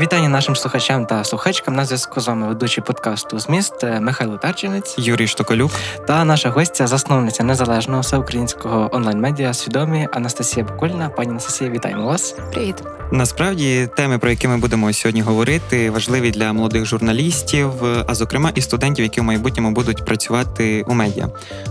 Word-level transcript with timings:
Вітання 0.00 0.28
нашим 0.28 0.56
слухачам 0.56 1.06
та 1.06 1.24
слухачкам 1.24 1.74
на 1.74 1.84
зв'язку 1.84 2.20
з 2.20 2.28
вами 2.28 2.48
ведучий 2.48 2.84
подкасту 2.84 3.38
«Зміст» 3.38 3.74
Михайло 4.00 4.36
Тарчинець, 4.36 4.94
Юрій 4.98 5.26
Штоколюк 5.26 5.70
та 6.06 6.24
наша 6.24 6.50
гостя, 6.50 6.86
засновниця 6.86 7.44
незалежного 7.44 8.00
всеукраїнського 8.00 8.88
онлайн-медіа 8.92 9.54
свідомі 9.54 10.08
Анастасія 10.12 10.66
Букольна. 10.66 11.08
Пані 11.08 11.30
Анастасія, 11.30 11.70
вітаємо 11.70 12.06
вас. 12.06 12.34
Привіт. 12.52 12.82
Насправді 13.12 13.88
теми, 13.96 14.18
про 14.18 14.30
які 14.30 14.48
ми 14.48 14.56
будемо 14.56 14.92
сьогодні 14.92 15.22
говорити, 15.22 15.90
важливі 15.90 16.30
для 16.30 16.52
молодих 16.52 16.84
журналістів, 16.84 17.70
а 18.06 18.14
зокрема 18.14 18.52
і 18.54 18.60
студентів, 18.60 19.02
які 19.02 19.20
в 19.20 19.24
майбутньому 19.24 19.70
будуть 19.70 20.04
працювати 20.04 20.84
у 20.88 20.94
медіа. 20.94 21.28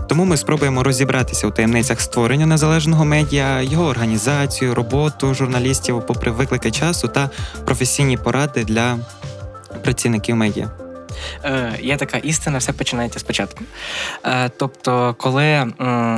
Тому 0.08 0.24
ми 0.24 0.36
спробуємо 0.36 0.82
розібратися 0.82 1.46
у 1.46 1.50
таємницях 1.50 2.00
створення 2.00 2.46
незалежного 2.46 3.04
медіа, 3.04 3.62
його 3.62 3.84
організацію, 3.86 4.74
роботу 4.74 5.34
журналістів, 5.34 6.02
попри 6.06 6.30
виклики 6.30 6.70
часу 6.70 7.08
та 7.08 7.30
професійні 7.64 8.15
поради 8.16 8.64
для 8.64 8.98
працівників 9.82 10.36
медіа. 10.36 10.70
Е, 11.44 11.78
Є 11.80 11.96
така 11.96 12.18
істина, 12.18 12.58
все 12.58 12.72
починається 12.72 13.18
спочатку. 13.18 13.64
Е, 14.24 14.48
Тобто, 14.56 15.14
коли 15.18 15.72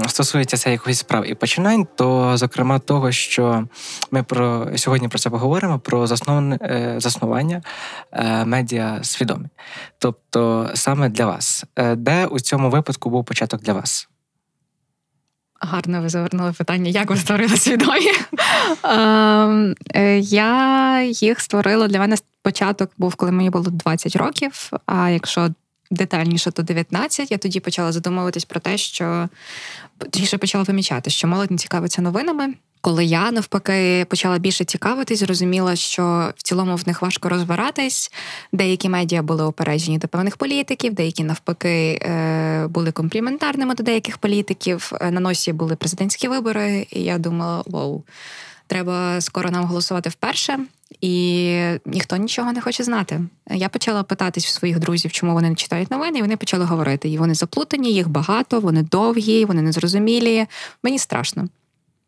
стосується 0.08 0.56
це 0.56 0.70
якоїсь 0.70 0.98
справ 0.98 1.30
і 1.30 1.34
починань, 1.34 1.86
то 1.96 2.36
зокрема 2.36 2.78
того, 2.78 3.12
що 3.12 3.64
ми 4.10 4.22
про 4.22 4.68
сьогодні 4.76 5.08
про 5.08 5.18
це 5.18 5.30
поговоримо: 5.30 5.78
про 5.78 6.02
е, 6.02 6.06
заснування 7.00 7.62
медіа 8.44 8.98
свідомі. 9.02 9.46
Тобто, 9.98 10.70
саме 10.74 11.08
для 11.08 11.26
вас, 11.26 11.64
де 11.96 12.26
у 12.26 12.40
цьому 12.40 12.70
випадку 12.70 13.10
був 13.10 13.24
початок 13.24 13.62
для 13.62 13.72
вас? 13.72 14.08
Гарно 15.60 16.02
ви 16.02 16.08
завернули 16.08 16.52
питання, 16.52 16.90
як 16.90 17.10
ви 17.10 17.16
створили 17.16 17.56
свідомі. 17.56 18.12
Ем, 18.84 19.74
е, 19.94 20.18
Я 20.18 21.02
їх 21.02 21.40
створила 21.40 21.88
для 21.88 21.98
мене 21.98 22.16
початок 22.42 22.91
був, 22.98 23.14
коли 23.14 23.33
мені 23.33 23.50
було 23.50 23.64
20 23.70 24.16
років. 24.16 24.70
А 24.86 25.10
якщо 25.10 25.48
детальніше, 25.91 26.50
то 26.50 26.62
19, 26.62 27.31
я 27.31 27.39
тоді 27.39 27.61
почала 27.61 27.92
задумуватись 27.92 28.44
про 28.44 28.61
те, 28.61 28.78
що 28.78 29.28
точніше 29.98 30.39
почала 30.39 30.64
помічати, 30.64 31.11
що 31.11 31.28
молодь 31.28 31.50
не 31.50 31.56
цікавиться 31.56 32.03
новинами. 32.03 32.55
Коли 32.80 33.05
я 33.05 33.33
навпаки 33.33 34.06
почала 34.08 34.39
більше 34.39 34.64
цікавитись, 34.64 35.19
зрозуміла, 35.19 35.77
що 35.77 36.33
в 36.36 36.42
цілому 36.42 36.77
в 36.77 36.83
них 36.86 37.03
важко 37.03 37.28
розбиратись. 37.28 38.12
Деякі 38.53 38.89
медіа 38.89 39.22
були 39.22 39.45
опереджені 39.45 39.98
до 39.98 40.08
певних 40.08 40.36
політиків, 40.36 40.95
деякі 40.95 41.25
навпаки 41.25 42.00
е, 42.02 42.67
були 42.67 42.92
компліментарними 42.92 43.75
до 43.75 43.83
деяких 43.83 44.19
політиків. 44.19 44.92
Е, 45.00 45.11
на 45.11 45.20
носі 45.20 45.52
були 45.52 45.77
президентські 45.77 46.28
вибори, 46.28 46.86
і 46.91 47.02
я 47.02 47.19
думала: 47.19 47.62
вау, 47.67 48.05
треба 48.67 49.20
скоро 49.20 49.50
нам 49.50 49.64
голосувати 49.64 50.11
вперше. 50.11 50.58
І 51.00 51.55
ніхто 51.86 52.17
нічого 52.17 52.53
не 52.53 52.61
хоче 52.61 52.84
знати. 52.84 53.20
Я 53.50 53.69
почала 53.69 54.03
питатись 54.03 54.47
в 54.47 54.48
своїх 54.48 54.78
друзів, 54.78 55.12
чому 55.12 55.33
вони 55.33 55.50
не 55.50 55.55
читають 55.55 55.91
новини, 55.91 56.19
і 56.19 56.22
вони 56.22 56.36
почали 56.36 56.64
говорити. 56.64 57.08
І 57.08 57.19
вони 57.19 57.34
заплутані, 57.34 57.92
їх 57.92 58.08
багато, 58.08 58.61
вони 58.61 58.83
довгі, 58.83 59.45
вони 59.45 59.62
незрозумілі. 59.62 60.47
Мені 60.83 60.98
страшно. 60.98 61.48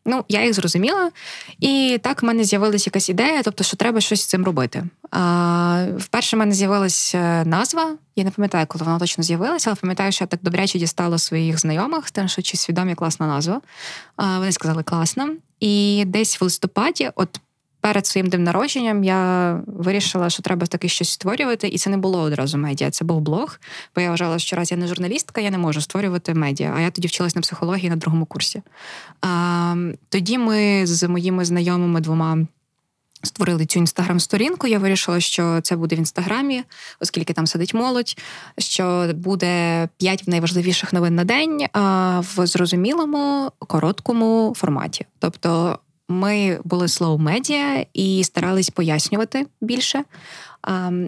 Ну, 0.05 0.25
я 0.29 0.45
їх 0.45 0.53
зрозуміла, 0.53 1.11
і 1.59 1.99
так 2.03 2.23
в 2.23 2.25
мене 2.25 2.43
з'явилася 2.43 2.83
якась 2.87 3.09
ідея, 3.09 3.43
тобто, 3.43 3.63
що 3.63 3.77
треба 3.77 4.01
щось 4.01 4.21
з 4.21 4.25
цим 4.25 4.45
робити. 4.45 4.83
А, 5.11 5.85
Вперше 5.97 6.35
в 6.35 6.39
мене 6.39 6.51
з'явилася 6.51 7.43
назва. 7.45 7.95
Я 8.15 8.23
не 8.23 8.31
пам'ятаю, 8.31 8.65
коли 8.67 8.85
вона 8.85 8.99
точно 8.99 9.23
з'явилася, 9.23 9.69
але 9.69 9.75
пам'ятаю, 9.75 10.11
що 10.11 10.23
я 10.23 10.27
так 10.27 10.39
добряче 10.43 10.79
дістала 10.79 11.17
своїх 11.17 11.59
знайомих, 11.59 12.11
тому 12.11 12.27
що 12.27 12.41
чи 12.41 12.57
свідомі 12.57 12.95
класна 12.95 13.27
назва. 13.27 13.61
А, 14.15 14.39
Вони 14.39 14.51
сказали 14.51 14.83
класно. 14.83 15.29
І 15.59 16.03
десь 16.07 16.41
в 16.41 16.43
листопаді, 16.43 17.09
от 17.15 17.39
перед 17.81 18.07
своїм 18.07 18.29
днем 18.29 18.43
народженням 18.43 19.03
я 19.03 19.53
вирішила, 19.67 20.29
що 20.29 20.43
треба 20.43 20.67
таки 20.67 20.89
щось 20.89 21.09
створювати, 21.09 21.67
і 21.67 21.77
це 21.77 21.89
не 21.89 21.97
було 21.97 22.21
одразу 22.21 22.57
медіа, 22.57 22.91
це 22.91 23.05
був 23.05 23.21
блог. 23.21 23.59
Бо 23.95 24.01
я 24.01 24.09
вважала, 24.09 24.39
що 24.39 24.55
раз 24.55 24.71
я 24.71 24.77
не 24.77 24.87
журналістка, 24.87 25.41
я 25.41 25.51
не 25.51 25.57
можу 25.57 25.81
створювати 25.81 26.33
медіа. 26.33 26.73
А 26.77 26.81
я 26.81 26.91
тоді 26.91 27.07
вчилась 27.07 27.35
на 27.35 27.41
психології 27.41 27.89
на 27.89 27.95
другому 27.95 28.25
курсі. 28.25 28.61
А, 29.21 29.75
Тоді 30.09 30.37
ми 30.37 30.87
з 30.87 31.07
моїми 31.07 31.45
знайомими 31.45 32.01
двома. 32.01 32.37
Створили 33.23 33.65
цю 33.65 33.79
інстаграм-сторінку. 33.79 34.67
Я 34.67 34.79
вирішила, 34.79 35.19
що 35.19 35.61
це 35.61 35.75
буде 35.75 35.95
в 35.95 35.99
інстаграмі, 35.99 36.63
оскільки 36.99 37.33
там 37.33 37.47
сидить 37.47 37.73
молодь. 37.73 38.17
Що 38.57 39.11
буде 39.15 39.87
п'ять 39.97 40.23
найважливіших 40.27 40.93
новин 40.93 41.15
на 41.15 41.23
день 41.23 41.65
в 42.35 42.47
зрозумілому, 42.47 43.51
короткому 43.59 44.53
форматі. 44.57 45.05
Тобто 45.19 45.79
ми 46.11 46.59
були 46.63 46.85
slow 46.85 47.17
медіа 47.17 47.85
і 47.93 48.23
старались 48.23 48.69
пояснювати 48.69 49.47
більше. 49.61 50.03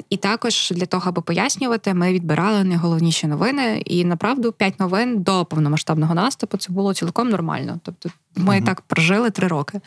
І 0.10 0.18
також 0.18 0.74
для 0.76 0.86
того, 0.86 1.10
аби 1.10 1.22
пояснювати, 1.22 1.94
ми 1.94 2.14
відбирали 2.14 2.64
найголовніші 2.64 3.28
новини. 3.28 3.82
І 3.86 4.06
направду 4.06 4.52
п'ять 4.52 4.80
новин 4.80 5.24
до 5.24 5.46
повномасштабного 5.46 6.16
наступу 6.16 6.58
це 6.58 6.74
було 6.74 6.94
цілком 6.94 7.30
нормально. 7.30 7.80
Тобто, 7.84 8.10
ми 8.36 8.56
uh 8.56 8.66
так 8.66 8.82
прожили 8.82 9.32
три 9.32 9.48
роки. 9.48 9.82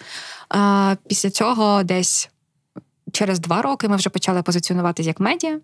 Після 1.08 1.30
цього, 1.30 1.82
десь 1.82 2.30
через 3.12 3.38
два 3.38 3.62
роки, 3.62 3.88
ми 3.88 3.96
вже 3.96 4.10
почали 4.10 4.42
позиціонуватися 4.42 5.08
як 5.08 5.20
медіа. 5.20 5.60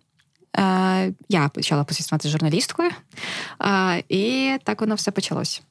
Я 1.29 1.49
почала 1.55 1.85
позиціонувати 1.85 2.29
журналісткою, 2.29 2.91
і 4.09 4.57
так 4.65 4.81
воно 4.81 4.95
все 4.95 5.11
почалось. 5.11 5.63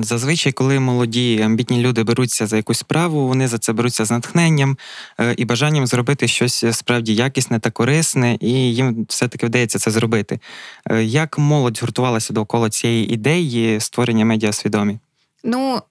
Зазвичай, 0.00 0.52
коли 0.52 0.80
молоді 0.80 1.42
амбітні 1.42 1.80
люди 1.80 2.02
беруться 2.02 2.46
за 2.46 2.56
якусь 2.56 2.78
справу, 2.78 3.28
вони 3.28 3.48
за 3.48 3.58
це 3.58 3.72
беруться 3.72 4.04
з 4.04 4.10
натхненням 4.10 4.78
е, 5.20 5.34
і 5.36 5.44
бажанням 5.44 5.86
зробити 5.86 6.28
щось 6.28 6.64
справді 6.72 7.14
якісне 7.14 7.58
та 7.58 7.70
корисне, 7.70 8.38
і 8.40 8.50
їм 8.50 9.06
все-таки 9.08 9.46
вдається 9.46 9.78
це 9.78 9.90
зробити. 9.90 10.40
Е, 10.90 11.04
як 11.04 11.38
молодь 11.38 11.76
згуртувалася 11.76 12.32
довкола 12.32 12.70
цієї 12.70 13.12
ідеї 13.12 13.80
створення 13.80 14.24
медіасвідомі? 14.24 14.98
Ну, 15.44 15.82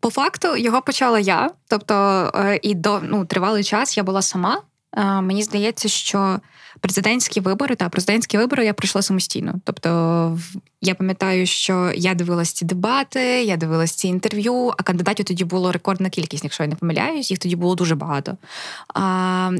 по 0.00 0.10
факту 0.10 0.56
його 0.56 0.82
почала 0.82 1.18
я. 1.18 1.50
Тобто, 1.68 1.94
е, 2.34 2.60
і 2.62 2.74
до 2.74 3.00
ну, 3.02 3.24
тривалий 3.24 3.64
час 3.64 3.96
я 3.96 4.02
була 4.02 4.22
сама. 4.22 4.62
Мені 4.96 5.42
здається, 5.42 5.88
що 5.88 6.40
президентські 6.80 7.40
вибори 7.40 7.74
та 7.74 7.88
президентські 7.88 8.38
вибори 8.38 8.64
я 8.64 8.74
пройшла 8.74 9.02
самостійно. 9.02 9.54
Тобто, 9.64 10.38
я 10.80 10.94
пам'ятаю, 10.94 11.46
що 11.46 11.92
я 11.94 12.14
дивилась 12.14 12.52
ці 12.52 12.64
дебати, 12.64 13.20
я 13.44 13.56
дивилась 13.56 13.92
ці 13.92 14.08
інтерв'ю, 14.08 14.72
а 14.78 14.82
кандидатів 14.82 15.26
тоді 15.26 15.44
було 15.44 15.72
рекордна 15.72 16.10
кількість, 16.10 16.44
якщо 16.44 16.62
я 16.62 16.68
не 16.68 16.74
помиляюсь, 16.74 17.30
їх 17.30 17.38
тоді 17.40 17.56
було 17.56 17.74
дуже 17.74 17.94
багато. 17.94 18.36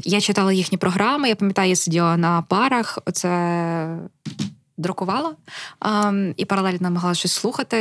Я 0.03 0.21
читала 0.21 0.53
їхні 0.53 0.77
програми. 0.77 1.29
Я 1.29 1.35
пам'ятаю, 1.35 1.69
я 1.69 1.75
сиділа 1.75 2.17
на 2.17 2.41
парах. 2.41 2.99
Оце. 3.05 3.99
Друкувала 4.79 5.35
і 6.35 6.45
паралельно 6.45 6.77
намагалася 6.81 7.19
щось 7.19 7.31
слухати, 7.31 7.77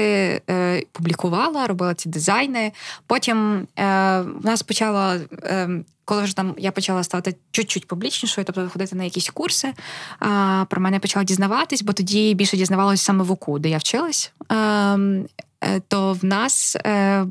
е, 0.50 0.82
публікувала, 0.92 1.66
робила 1.66 1.94
ці 1.94 2.09
дизайни. 2.09 2.72
Потім 3.06 3.66
е, 3.78 4.20
в 4.20 4.44
нас 4.44 4.62
почала 4.62 5.16
е, 5.44 5.69
коли 6.04 6.22
вже 6.22 6.37
там 6.37 6.54
я 6.58 6.72
почала 6.72 7.04
стати 7.04 7.37
чуть-чуть 7.50 7.87
публічнішою, 7.87 8.44
тобто 8.44 8.69
ходити 8.69 8.97
на 8.97 9.04
якісь 9.04 9.31
курси, 9.31 9.72
а, 10.19 10.64
про 10.70 10.81
мене 10.81 10.98
почала 10.98 11.25
дізнаватись, 11.25 11.82
бо 11.82 11.92
тоді 11.92 12.34
більше 12.34 12.56
дізнавалося 12.56 13.04
саме 13.04 13.25
в 13.25 13.32
УКУ, 13.32 13.58
де 13.58 13.69
я 13.69 13.78
вчилась. 13.78 14.32
А, 14.48 14.54
Е, 14.98 15.25
то 15.88 16.12
в 16.12 16.24
нас 16.24 16.76
е, 16.76 17.26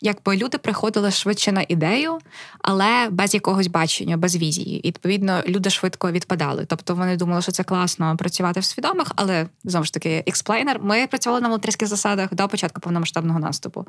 якби 0.00 0.36
люди 0.36 0.58
приходили 0.58 1.10
швидше 1.10 1.52
на 1.52 1.64
ідею, 1.68 2.18
але 2.58 3.08
без 3.10 3.34
якогось 3.34 3.66
бачення, 3.66 4.16
без 4.16 4.36
візії. 4.36 4.78
І 4.78 4.86
відповідно 4.86 5.42
люди 5.46 5.70
швидко 5.70 6.10
відпадали. 6.12 6.64
Тобто 6.66 6.94
вони 6.94 7.16
думали, 7.16 7.42
що 7.42 7.52
це 7.52 7.62
класно 7.62 8.16
працювати 8.16 8.60
в 8.60 8.64
свідомих, 8.64 9.12
але 9.16 9.46
знову 9.64 9.84
ж 9.84 9.92
таки, 9.92 10.24
експлейнер. 10.26 10.80
Ми 10.82 11.06
працювали 11.06 11.40
на 11.40 11.48
волонтерських 11.48 11.88
засадах 11.88 12.34
до 12.34 12.48
початку 12.48 12.80
повномасштабного 12.80 13.38
наступу, 13.38 13.86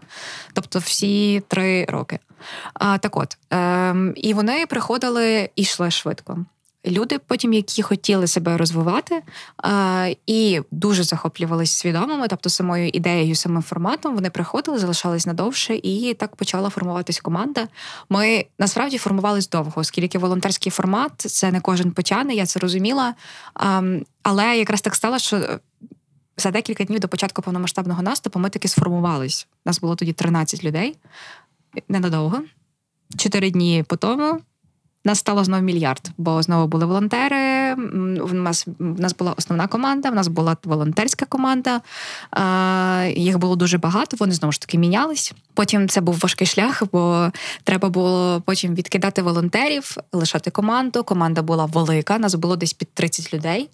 тобто 0.54 0.80
всі 0.80 1.44
три 1.48 1.86
роки. 1.86 2.20
А, 2.74 2.98
Так 2.98 3.18
от 3.18 3.38
ем, 3.50 4.14
і 4.16 4.34
вони 4.34 4.66
приходили 4.66 5.50
і 5.56 5.62
йшли 5.62 5.92
швидко 5.92 6.46
люди, 6.88 7.20
потім 7.20 7.54
які 7.54 7.82
хотіли 7.82 8.28
себе 8.28 8.58
розвивати 8.58 9.22
і 10.28 10.62
дуже 10.72 11.04
захоплювалися 11.04 11.80
свідомими, 11.80 12.28
тобто 12.28 12.50
самою 12.50 12.90
ідеєю, 12.90 13.36
самим 13.36 13.64
форматом, 13.64 14.16
вони 14.16 14.30
приходили, 14.30 14.80
залишались 14.80 15.26
надовше, 15.26 15.76
і 15.76 16.14
так 16.14 16.36
почала 16.36 16.70
формуватись 16.70 17.20
команда. 17.20 17.68
Ми 18.10 18.46
насправді 18.60 18.98
формувались 18.98 19.50
довго, 19.50 19.74
оскільки 19.76 20.18
волонтерський 20.18 20.72
формат 20.72 21.12
це 21.18 21.52
не 21.52 21.62
кожен 21.62 21.92
потягне, 21.92 22.34
я 22.34 22.46
це 22.46 22.60
розуміла. 22.60 23.14
Але 24.24 24.58
якраз 24.58 24.82
так 24.82 24.96
стало, 24.96 25.20
що. 25.20 25.60
За 26.40 26.52
декілька 26.52 26.84
днів 26.84 27.00
до 27.00 27.08
початку 27.08 27.42
повномасштабного 27.42 28.02
наступу 28.02 28.40
ми 28.40 28.50
таки 28.50 28.68
сформувались. 28.68 29.48
Нас 29.66 29.80
було 29.80 29.96
тоді 29.96 30.14
13 30.14 30.64
людей 30.64 30.98
ненадовго. 31.90 32.42
Чотири 33.18 33.52
дні 33.52 33.84
по 33.88 33.96
тому 33.96 34.42
нас 35.08 35.20
стало 35.20 35.44
знову 35.44 35.64
мільярд, 35.64 36.12
бо 36.18 36.42
знову 36.42 36.68
були 36.68 36.86
волонтери, 36.86 37.76
В 38.24 38.34
нас, 38.34 38.68
в 38.80 39.00
нас 39.00 39.16
була 39.16 39.34
основна 39.38 39.68
команда, 39.68 40.10
в 40.10 40.16
нас 40.16 40.28
була 40.28 40.58
волонтерська 40.64 41.26
команда. 41.26 41.82
Їх 43.16 43.38
було 43.38 43.56
дуже 43.56 43.78
багато, 43.78 44.18
вони 44.20 44.34
знову 44.34 44.52
ж 44.52 44.62
таки 44.62 44.78
мінялись. 44.78 45.34
Потім 45.54 45.90
це 45.90 46.02
був 46.02 46.20
важкий 46.20 46.48
шлях, 46.48 46.84
бо 46.92 47.32
треба 47.64 47.90
було 47.90 48.42
потім 48.46 48.76
відкидати 48.76 49.22
волонтерів, 49.22 49.98
лишати 50.14 50.52
команду. 50.52 51.04
Команда 51.04 51.42
була 51.42 51.66
велика, 51.66 52.20
нас 52.20 52.36
було 52.36 52.56
десь 52.56 52.74
під 52.74 52.94
30 52.94 53.34
людей. 53.34 53.70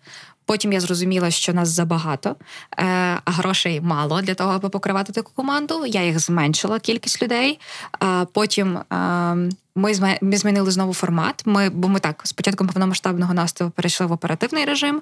Потім 0.46 0.74
я 0.74 0.80
зрозуміла, 0.80 1.32
що 1.32 1.54
нас 1.54 1.70
забагато, 1.70 2.30
е, 2.30 2.86
а 3.26 3.32
грошей 3.32 3.82
мало 3.82 4.22
для 4.22 4.34
того, 4.34 4.52
аби 4.52 4.70
покривати 4.70 5.14
таку 5.14 5.32
команду. 5.36 5.86
Я 5.86 6.04
їх 6.04 6.20
зменшила 6.20 6.80
кількість 6.80 7.24
людей. 7.24 7.60
А 8.00 8.26
потім 8.34 8.78
е, 8.78 9.50
ми 9.76 9.94
змінили 10.38 10.72
знову 10.72 10.94
формат. 10.94 11.42
Ми, 11.46 11.70
бо 11.70 11.88
ми 11.88 12.00
так 12.00 12.22
з 12.24 12.34
початком 12.34 12.68
повномасштабного 12.68 13.34
наступу 13.34 13.72
перейшли 13.72 14.06
в 14.06 14.12
оперативний 14.12 14.66
режим. 14.66 15.02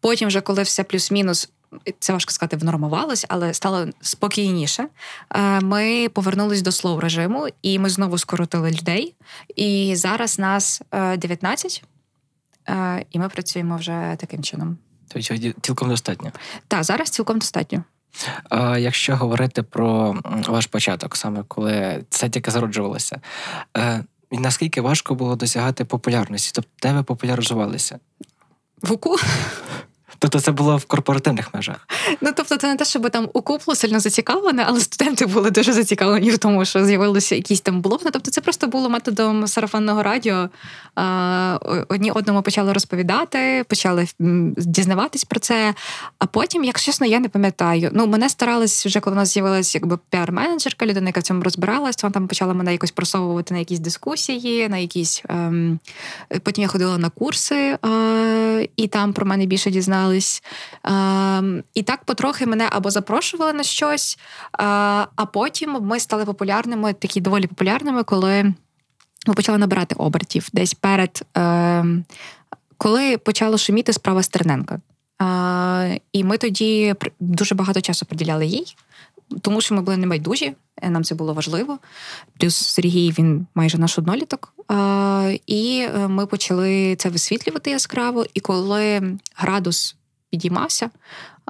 Потім, 0.00 0.28
вже 0.28 0.40
коли 0.40 0.62
все 0.62 0.84
плюс-мінус. 0.84 1.48
Це 1.98 2.12
важко 2.12 2.32
сказати, 2.32 2.56
внормувалось, 2.56 3.26
але 3.28 3.54
стало 3.54 3.86
спокійніше. 4.00 4.86
Е, 5.34 5.60
Ми 5.60 6.08
повернулись 6.08 6.62
до 6.62 6.72
слоу 6.72 7.00
режиму, 7.00 7.46
і 7.62 7.78
ми 7.78 7.90
знову 7.90 8.18
скоротили 8.18 8.70
людей. 8.70 9.14
І 9.56 9.92
зараз 9.96 10.38
нас 10.38 10.82
е, 10.92 11.16
19, 11.16 11.82
е, 11.84 11.86
і 13.10 13.18
ми 13.18 13.28
працюємо 13.28 13.76
вже 13.76 14.16
таким 14.18 14.42
чином. 14.42 14.78
Тобто 15.08 15.52
цілком 15.60 15.88
достатньо. 15.88 16.32
Так, 16.68 16.84
зараз 16.84 17.10
цілком 17.10 17.38
достатньо. 17.38 17.84
А 18.48 18.78
якщо 18.78 19.16
говорити 19.16 19.62
про 19.62 20.16
ваш 20.48 20.66
початок, 20.66 21.16
саме 21.16 21.44
коли 21.48 22.04
це 22.10 22.28
тільки 22.28 22.50
зароджувалося, 22.50 23.20
е, 23.76 24.04
наскільки 24.30 24.80
важко 24.80 25.14
було 25.14 25.36
досягати 25.36 25.84
популярності? 25.84 26.50
Тобто, 26.54 26.70
де 26.82 26.92
ви 26.92 27.02
популяризувалися? 27.02 27.98
В 28.82 28.92
УКУ. 28.92 29.16
Тобто 30.18 30.40
це 30.40 30.52
було 30.52 30.76
в 30.76 30.84
корпоративних 30.84 31.54
межах. 31.54 31.88
Ну 32.20 32.30
тобто, 32.36 32.56
це 32.56 32.68
не 32.68 32.76
те, 32.76 32.84
щоб 32.84 33.10
там 33.10 33.28
УКУ 33.34 33.58
було 33.66 33.76
сильно 33.76 34.00
зацікавлене, 34.00 34.64
але 34.68 34.80
студенти 34.80 35.26
були 35.26 35.50
дуже 35.50 35.72
зацікавлені 35.72 36.30
в 36.30 36.38
тому, 36.38 36.64
що 36.64 36.84
з'явилися 36.84 37.34
якісь 37.34 37.60
там 37.60 37.80
блоги. 37.80 38.02
Ну, 38.04 38.10
Тобто, 38.10 38.30
це 38.30 38.40
просто 38.40 38.66
було 38.66 38.88
методом 38.88 39.46
сарафанного 39.46 40.02
радіо. 40.02 40.48
Одні 41.88 42.10
одному 42.10 42.42
почали 42.42 42.72
розповідати, 42.72 43.64
почали 43.68 44.06
дізнаватись 44.56 45.24
про 45.24 45.40
це. 45.40 45.74
А 46.18 46.26
потім, 46.26 46.64
якщо 46.64 46.90
чесно, 46.90 47.06
я 47.06 47.20
не 47.20 47.28
пам'ятаю. 47.28 47.90
Ну, 47.92 48.06
мене 48.06 48.28
старались 48.28 48.86
вже, 48.86 49.00
коли 49.00 49.14
в 49.14 49.16
нас 49.16 49.32
з'явилася 49.32 49.78
якби 49.78 49.98
піар-менеджерка, 50.12 50.86
людина, 50.86 51.06
яка 51.06 51.20
в 51.20 51.22
цьому 51.22 51.42
розбиралась, 51.42 51.96
то 51.96 52.06
вона 52.06 52.14
там 52.14 52.28
почала 52.28 52.54
мене 52.54 52.72
якось 52.72 52.90
просовувати 52.90 53.54
на 53.54 53.58
якісь 53.58 53.78
дискусії, 53.78 54.68
на 54.68 54.78
якісь. 54.78 55.22
Ем... 55.28 55.78
Потім 56.42 56.62
я 56.62 56.68
ходила 56.68 56.98
на 56.98 57.10
курси, 57.10 57.78
е... 57.84 58.68
і 58.76 58.88
там 58.88 59.12
про 59.12 59.26
мене 59.26 59.46
більше 59.46 59.70
дізнались. 59.70 59.99
Ем... 60.84 61.64
І 61.74 61.82
так 61.82 62.04
потрохи 62.04 62.46
мене 62.46 62.68
або 62.72 62.90
запрошували 62.90 63.52
на 63.52 63.62
щось, 63.62 64.18
е... 64.18 64.64
а 65.16 65.26
потім 65.32 65.78
ми 65.80 66.00
стали 66.00 66.24
популярними, 66.24 66.92
такі 66.92 67.20
доволі 67.20 67.46
популярними, 67.46 68.02
коли. 68.02 68.54
Ми 69.26 69.34
почали 69.34 69.58
набирати 69.58 69.94
обертів 69.94 70.48
десь 70.52 70.74
перед, 70.74 71.22
е, 71.36 71.84
коли 72.76 73.18
почало 73.18 73.58
шуміти 73.58 73.92
справа 73.92 74.22
Стерненка. 74.22 74.80
Е, 75.22 76.00
і 76.12 76.24
ми 76.24 76.38
тоді 76.38 76.94
дуже 77.20 77.54
багато 77.54 77.80
часу 77.80 78.06
приділяли 78.06 78.46
їй, 78.46 78.76
тому 79.40 79.60
що 79.60 79.74
ми 79.74 79.82
були 79.82 79.96
небайдужі, 79.96 80.54
нам 80.82 81.04
це 81.04 81.14
було 81.14 81.34
важливо. 81.34 81.78
Плюс 82.38 82.56
Сергій 82.56 83.14
він 83.18 83.46
майже 83.54 83.78
наш 83.78 83.98
одноліток. 83.98 84.54
Е, 84.70 85.38
і 85.46 85.88
е, 85.94 86.08
ми 86.08 86.26
почали 86.26 86.96
це 86.96 87.08
висвітлювати 87.08 87.70
яскраво. 87.70 88.26
І 88.34 88.40
коли 88.40 89.02
градус 89.34 89.96
підіймався, 90.30 90.90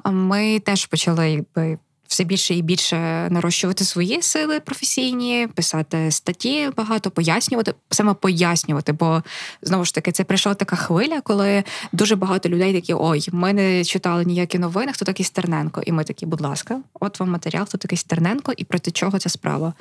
ми 0.05 0.59
теж 0.59 0.85
почали 0.85 1.31
якби. 1.31 1.77
Все 2.11 2.23
більше 2.23 2.55
і 2.55 2.61
більше 2.61 3.27
нарощувати 3.29 3.83
свої 3.83 4.21
сили 4.21 4.59
професійні, 4.59 5.47
писати 5.55 6.11
статті 6.11 6.69
багато, 6.77 7.11
пояснювати, 7.11 7.73
саме 7.89 8.13
пояснювати. 8.13 8.91
Бо 8.91 9.23
знову 9.61 9.85
ж 9.85 9.95
таки, 9.95 10.11
це 10.11 10.23
прийшла 10.23 10.53
така 10.53 10.75
хвиля, 10.75 11.21
коли 11.21 11.63
дуже 11.91 12.15
багато 12.15 12.49
людей 12.49 12.73
такі: 12.73 12.93
ой, 12.93 13.27
ми 13.31 13.53
не 13.53 13.83
читали 13.83 14.25
ніякі 14.25 14.59
новини, 14.59 14.91
хто 14.93 15.05
такий 15.05 15.25
Стерненко. 15.25 15.81
І 15.85 15.91
ми 15.91 16.03
такі, 16.03 16.25
будь 16.25 16.41
ласка, 16.41 16.79
от 16.99 17.19
вам 17.19 17.31
матеріал, 17.31 17.65
хто 17.65 17.77
такий 17.77 17.97
Стерненко 17.97 18.53
і 18.57 18.63
проти 18.63 18.91
чого 18.91 19.19
ця 19.19 19.29
справа. 19.29 19.73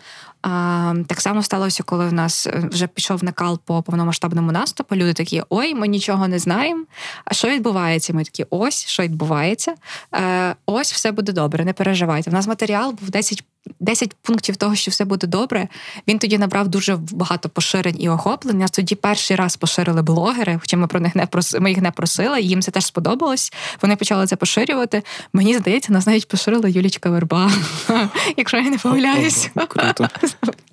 А, 0.43 0.95
Так 1.07 1.21
само 1.21 1.43
сталося, 1.43 1.83
коли 1.83 2.09
в 2.09 2.13
нас 2.13 2.47
е, 2.47 2.69
вже 2.73 2.87
пішов 2.87 3.25
накал 3.25 3.61
по 3.65 3.83
повномасштабному 3.83 4.53
наступу. 4.53 4.97
Люди 4.97 5.13
такі: 5.13 5.43
ой, 5.49 5.75
ми 5.75 5.89
нічого 5.89 6.29
не 6.29 6.39
знаємо. 6.39 6.85
А 7.25 7.35
що 7.35 7.49
відбувається? 7.49 8.13
Ми 8.13 8.25
такі, 8.25 8.47
ось 8.51 8.87
що 8.87 9.03
відбувається. 9.03 9.75
Е, 10.15 10.55
Ось 10.67 10.93
все 10.93 11.13
буде 11.13 11.33
добре, 11.33 11.65
не 11.65 11.73
переживайте. 12.21 12.31
У 12.31 12.33
нас 12.33 12.47
матеріал 12.47 12.93
був 12.93 13.11
10 13.11 13.45
10 13.81 14.15
пунктів 14.23 14.57
того, 14.57 14.75
що 14.75 14.91
все 14.91 15.05
буде 15.05 15.27
добре. 15.27 15.69
Він 16.09 16.19
тоді 16.19 16.39
набрав 16.39 16.69
дуже 16.69 16.99
багато 17.13 17.49
поширень 17.49 17.97
і 17.99 18.09
охоплень. 18.09 18.59
Нас 18.59 18.71
тоді 18.71 18.95
перший 18.95 19.37
раз 19.37 19.57
поширили 19.57 20.03
блогери, 20.03 20.59
хоча 20.61 20.77
ми 20.77 20.87
про 20.87 21.01
них 21.01 21.17
не 21.17 21.27
прос... 21.27 21.57
ми 21.61 21.71
їх 21.71 21.79
не 21.79 21.91
просили. 21.91 22.41
Їм 22.41 22.63
це 22.63 22.71
теж 22.71 22.87
сподобалось. 22.87 23.53
Вони 23.83 23.97
почали 23.97 24.27
це 24.27 24.37
поширювати. 24.37 25.03
Мені 25.33 25.59
здається, 25.59 25.93
нас 25.93 26.07
навіть 26.07 26.29
поширила 26.29 26.69
Юлічка 26.69 27.11
Верба, 27.11 27.51
якщо 28.37 28.57
я 28.57 28.71
не 28.71 28.79
помиляюсь. 28.79 29.51
Круто. 29.69 30.09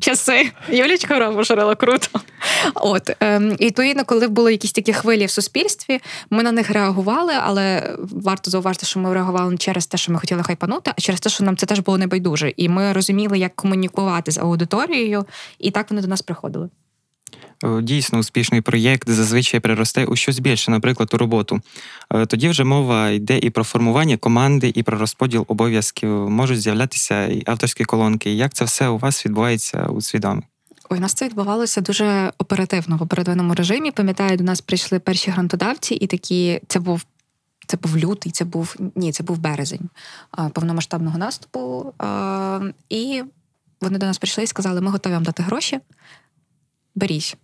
Часи 0.00 0.50
Юлічка 0.68 1.18
Верба 1.18 1.36
поширила 1.36 1.74
круто. 1.74 2.20
От 2.74 3.10
ем, 3.20 3.56
і 3.58 3.66
відповідно, 3.66 4.04
коли 4.04 4.28
були 4.28 4.52
якісь 4.52 4.72
такі 4.72 4.92
хвилі 4.92 5.26
в 5.26 5.30
суспільстві, 5.30 6.00
ми 6.30 6.42
на 6.42 6.52
них 6.52 6.70
реагували, 6.70 7.32
але 7.42 7.94
варто 7.98 8.50
зауважити, 8.50 8.86
що 8.86 9.00
ми 9.00 9.14
реагували 9.14 9.50
не 9.50 9.56
через 9.56 9.86
те, 9.86 9.98
що 9.98 10.12
ми 10.12 10.18
хотіли 10.18 10.42
хайпанути, 10.42 10.92
а 10.96 11.00
через 11.00 11.20
те, 11.20 11.30
що 11.30 11.44
нам 11.44 11.56
це 11.56 11.66
теж 11.66 11.78
було 11.78 11.98
небайдуже. 11.98 12.52
І 12.56 12.68
ми 12.68 12.92
розуміли, 12.92 13.38
як 13.38 13.56
комунікувати 13.56 14.30
з 14.30 14.38
аудиторією, 14.38 15.26
і 15.58 15.70
так 15.70 15.90
вони 15.90 16.02
до 16.02 16.08
нас 16.08 16.22
приходили. 16.22 16.68
Е, 17.64 17.82
Дійсно, 17.82 18.18
успішний 18.18 18.60
проєкт 18.60 19.10
зазвичай 19.10 19.60
переросте 19.60 20.04
у 20.04 20.16
щось 20.16 20.38
більше, 20.38 20.70
наприклад, 20.70 21.14
у 21.14 21.16
роботу. 21.16 21.60
Е, 22.10 22.26
Тоді 22.26 22.48
вже 22.48 22.64
мова 22.64 23.10
йде 23.10 23.38
і 23.38 23.50
про 23.50 23.64
формування 23.64 24.16
команди, 24.16 24.72
і 24.74 24.82
про 24.82 24.98
розподіл 24.98 25.44
обов'язків. 25.48 26.10
Можуть 26.30 26.60
з'являтися 26.60 27.26
і 27.26 27.42
авторські 27.46 27.84
колонки. 27.84 28.34
Як 28.34 28.54
це 28.54 28.64
все 28.64 28.88
у 28.88 28.98
вас 28.98 29.26
відбувається 29.26 29.86
у 29.86 30.00
свідомі? 30.00 30.42
Ой, 30.90 30.98
у 30.98 31.00
нас 31.00 31.14
це 31.14 31.26
відбувалося 31.26 31.80
дуже 31.80 32.32
оперативно 32.38 32.96
в 32.96 33.02
оперативному 33.02 33.54
режимі. 33.54 33.90
Пам'ятаю, 33.90 34.36
до 34.36 34.44
нас 34.44 34.60
прийшли 34.60 34.98
перші 34.98 35.30
грантодавці, 35.30 35.94
і 35.94 36.06
такі 36.06 36.60
це 36.68 36.80
був. 36.80 37.04
Це 37.66 37.76
був 37.76 37.96
лютий, 37.96 38.32
це 38.32 38.44
був 38.44 38.76
ні, 38.94 39.12
це 39.12 39.22
був 39.22 39.38
березень 39.38 39.88
повномасштабного 40.52 41.18
наступу. 41.18 41.92
І 42.88 43.22
вони 43.80 43.98
до 43.98 44.06
нас 44.06 44.18
прийшли 44.18 44.44
і 44.44 44.46
сказали: 44.46 44.80
ми 44.80 44.90
готові 44.90 45.12
вам 45.12 45.22
дати 45.22 45.42
гроші. 45.42 45.80
Беріть, 46.94 47.36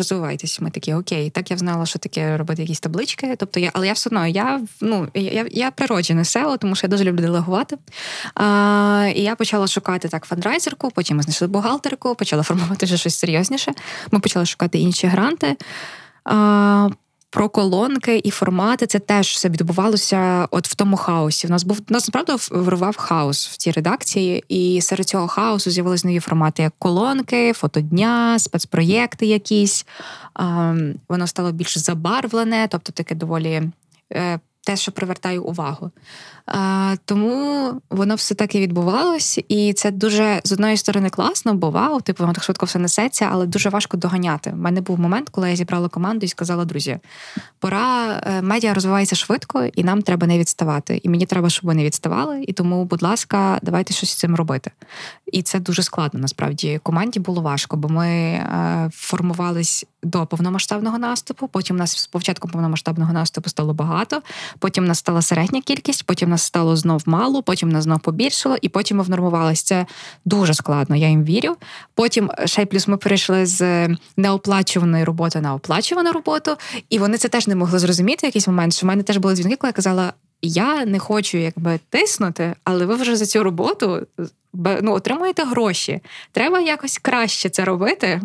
розвивайтесь. 0.00 0.60
Ми 0.60 0.70
такі, 0.70 0.94
окей. 0.94 1.30
Так 1.30 1.50
я 1.50 1.56
знала, 1.56 1.86
що 1.86 1.98
таке 1.98 2.36
робити 2.36 2.62
якісь 2.62 2.80
таблички. 2.80 3.36
Тобто 3.38 3.60
я, 3.60 3.70
але 3.74 3.86
я 3.86 3.92
все 3.92 4.10
одно 4.10 4.26
я 4.26 4.60
ну 4.80 5.08
я, 5.14 5.46
я 5.50 5.70
природжене 5.70 6.22
SEO, 6.22 6.58
тому 6.58 6.74
що 6.74 6.86
я 6.86 6.90
дуже 6.90 7.04
люблю 7.04 7.22
делегувати. 7.22 7.76
А, 8.34 9.12
і 9.16 9.22
я 9.22 9.34
почала 9.34 9.66
шукати 9.66 10.08
так 10.08 10.24
фандрайзерку, 10.24 10.90
потім 10.90 11.16
ми 11.16 11.22
знайшли 11.22 11.48
бухгалтерку, 11.48 12.14
почала 12.14 12.42
формувати 12.50 12.86
вже 12.86 12.96
щось 12.96 13.18
серйозніше. 13.18 13.72
Ми 14.10 14.20
почали 14.20 14.46
шукати 14.46 14.78
інші 14.78 15.06
гранти. 15.06 15.56
А, 16.24 16.88
про 17.30 17.48
колонки 17.48 18.20
і 18.24 18.30
формати 18.30 18.86
це 18.86 18.98
теж 18.98 19.28
все 19.28 19.48
відбувалося 19.48 20.48
от 20.50 20.68
в 20.68 20.74
тому 20.74 20.96
хаосі. 20.96 21.46
У 21.46 21.50
нас 21.50 21.64
був 21.64 21.80
у 21.90 21.92
нас 21.92 22.08
насправді 22.14 22.32
вирував 22.50 22.96
хаос 22.96 23.48
в 23.48 23.56
цій 23.56 23.70
редакції, 23.70 24.44
і 24.48 24.80
серед 24.80 25.08
цього 25.08 25.28
хаосу 25.28 25.70
з'явилися 25.70 26.08
нові 26.08 26.20
формати, 26.20 26.62
як 26.62 26.72
колонки, 26.78 27.52
фотодня, 27.52 28.38
спецпроєкти 28.38 29.26
якісь. 29.26 29.86
А, 30.34 30.74
воно 31.08 31.26
стало 31.26 31.52
більш 31.52 31.78
забарвлене, 31.78 32.68
тобто 32.70 32.92
таке 32.92 33.14
доволі. 33.14 33.62
Те, 34.64 34.76
що 34.76 34.92
привертає 34.92 35.38
увагу. 35.38 35.90
А, 36.46 36.94
Тому 37.04 37.72
воно 37.90 38.14
все 38.14 38.34
так 38.34 38.54
і 38.54 38.60
відбувалось, 38.60 39.40
і 39.48 39.72
це 39.72 39.90
дуже 39.90 40.40
з 40.44 40.52
одної 40.52 40.76
сторони 40.76 41.10
класно, 41.10 41.54
бо 41.54 41.70
вау, 41.70 42.00
типу, 42.00 42.22
воно 42.22 42.32
так 42.32 42.44
швидко 42.44 42.66
все 42.66 42.78
несеться, 42.78 43.28
але 43.32 43.46
дуже 43.46 43.68
важко 43.68 43.96
доганяти. 43.96 44.50
У 44.50 44.56
мене 44.56 44.80
був 44.80 45.00
момент, 45.00 45.28
коли 45.28 45.50
я 45.50 45.56
зібрала 45.56 45.88
команду 45.88 46.26
і 46.26 46.28
сказала: 46.28 46.64
друзі, 46.64 46.98
пора 47.58 48.20
е, 48.26 48.42
медіа 48.42 48.74
розвивається 48.74 49.16
швидко, 49.16 49.64
і 49.64 49.84
нам 49.84 50.02
треба 50.02 50.26
не 50.26 50.38
відставати. 50.38 51.00
І 51.02 51.08
мені 51.08 51.26
треба, 51.26 51.50
щоб 51.50 51.66
ви 51.66 51.74
не 51.74 51.84
відставали. 51.84 52.44
І 52.48 52.52
тому, 52.52 52.84
будь 52.84 53.02
ласка, 53.02 53.58
давайте 53.62 53.94
щось 53.94 54.10
з 54.10 54.14
цим 54.14 54.36
робити. 54.36 54.70
І 55.32 55.42
це 55.42 55.60
дуже 55.60 55.82
складно. 55.82 56.20
Насправді 56.20 56.80
команді 56.82 57.20
було 57.20 57.42
важко, 57.42 57.76
бо 57.76 57.88
ми 57.88 58.08
е, 58.08 58.90
формувались 58.92 59.86
до 60.02 60.26
повномасштабного 60.26 60.98
наступу. 60.98 61.48
Потім 61.48 61.76
у 61.76 61.78
нас 61.78 61.96
з 61.96 62.06
початком 62.06 62.50
повномасштабного 62.50 63.12
наступу 63.12 63.50
стало 63.50 63.74
багато. 63.74 64.22
Потім 64.58 64.84
нас 64.84 64.98
стала 64.98 65.22
середня 65.22 65.60
кількість, 65.60 66.04
потім 66.04 66.30
нас 66.30 66.42
стало 66.42 66.76
знов 66.76 67.02
мало, 67.06 67.42
потім 67.42 67.68
нас 67.68 67.84
знов 67.84 68.00
побільшало, 68.00 68.56
і 68.62 68.68
потім 68.68 68.96
ми 68.96 69.02
внормувалися. 69.02 69.64
Це 69.64 69.86
дуже 70.24 70.54
складно, 70.54 70.96
я 70.96 71.08
їм 71.08 71.24
вірю. 71.24 71.56
Потім 71.94 72.30
ще 72.44 72.62
й 72.62 72.66
плюс 72.66 72.88
ми 72.88 72.96
перейшли 72.96 73.46
з 73.46 73.88
неоплачуваної 74.16 75.04
роботи 75.04 75.40
на 75.40 75.54
оплачувану 75.54 76.12
роботу, 76.12 76.56
і 76.90 76.98
вони 76.98 77.18
це 77.18 77.28
теж 77.28 77.46
не 77.46 77.54
могли 77.54 77.78
зрозуміти 77.78 78.26
в 78.26 78.28
якийсь 78.28 78.46
момент. 78.46 78.74
Що 78.74 78.86
в 78.86 78.88
мене 78.88 79.02
теж 79.02 79.16
були 79.16 79.34
дзвінки, 79.34 79.56
коли 79.56 79.68
я 79.68 79.72
казала: 79.72 80.12
я 80.42 80.84
не 80.84 80.98
хочу 80.98 81.38
якби 81.38 81.80
тиснути, 81.88 82.54
але 82.64 82.86
ви 82.86 82.94
вже 82.94 83.16
за 83.16 83.26
цю 83.26 83.42
роботу 83.42 84.06
ну, 84.82 84.92
отримуєте 84.92 85.44
гроші. 85.44 86.00
Треба 86.32 86.60
якось 86.60 86.98
краще 86.98 87.48
це 87.48 87.64
робити 87.64 88.20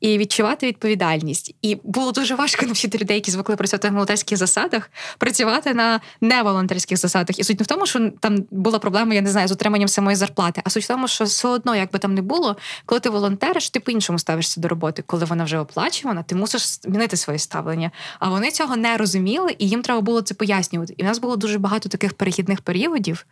і 0.00 0.18
відчувати 0.18 0.66
відповідальність. 0.66 1.54
І 1.62 1.78
було 1.84 2.12
дуже 2.12 2.34
важко 2.34 2.66
навчити 2.66 2.98
людей, 2.98 3.14
які 3.16 3.30
звикли 3.30 3.56
працювати 3.56 3.88
в 3.88 3.92
волонтерських 3.92 4.38
засадах, 4.38 4.90
працювати 5.18 5.74
на 5.74 6.00
неволонтерських 6.20 6.98
засадах. 6.98 7.38
І 7.38 7.44
суть 7.44 7.60
не 7.60 7.64
в 7.64 7.66
тому, 7.66 7.86
що 7.86 8.10
там 8.20 8.44
була 8.50 8.78
проблема, 8.78 9.14
я 9.14 9.20
не 9.20 9.30
знаю, 9.30 9.48
з 9.48 9.52
отриманням 9.52 9.88
самої 9.88 10.16
зарплати, 10.16 10.62
а 10.64 10.70
суть 10.70 10.84
в 10.84 10.88
тому, 10.88 11.08
що 11.08 11.24
все 11.24 11.48
одно, 11.48 11.76
як 11.76 11.92
би 11.92 11.98
там 11.98 12.14
не 12.14 12.22
було, 12.22 12.56
коли 12.86 13.00
ти 13.00 13.10
волонтериш, 13.10 13.70
ти 13.70 13.80
по-іншому 13.80 14.18
ставишся 14.18 14.60
до 14.60 14.68
роботи. 14.68 15.02
Коли 15.06 15.24
вона 15.24 15.44
вже 15.44 15.58
оплачувана, 15.58 16.22
ти 16.22 16.34
мусиш 16.34 16.62
змінити 16.62 17.16
своє 17.16 17.38
ставлення. 17.38 17.90
А 18.18 18.28
вони 18.28 18.50
цього 18.50 18.76
не 18.76 18.96
розуміли, 18.96 19.54
і 19.58 19.68
їм 19.68 19.82
треба 19.82 20.00
було 20.00 20.22
це 20.22 20.34
пояснювати. 20.34 20.94
І 20.96 21.02
в 21.02 21.06
нас 21.06 21.18
було 21.18 21.36
дуже 21.36 21.58
багато 21.58 21.88
таких 21.88 22.14
перехідних 22.14 22.60
періодів, 22.60 23.26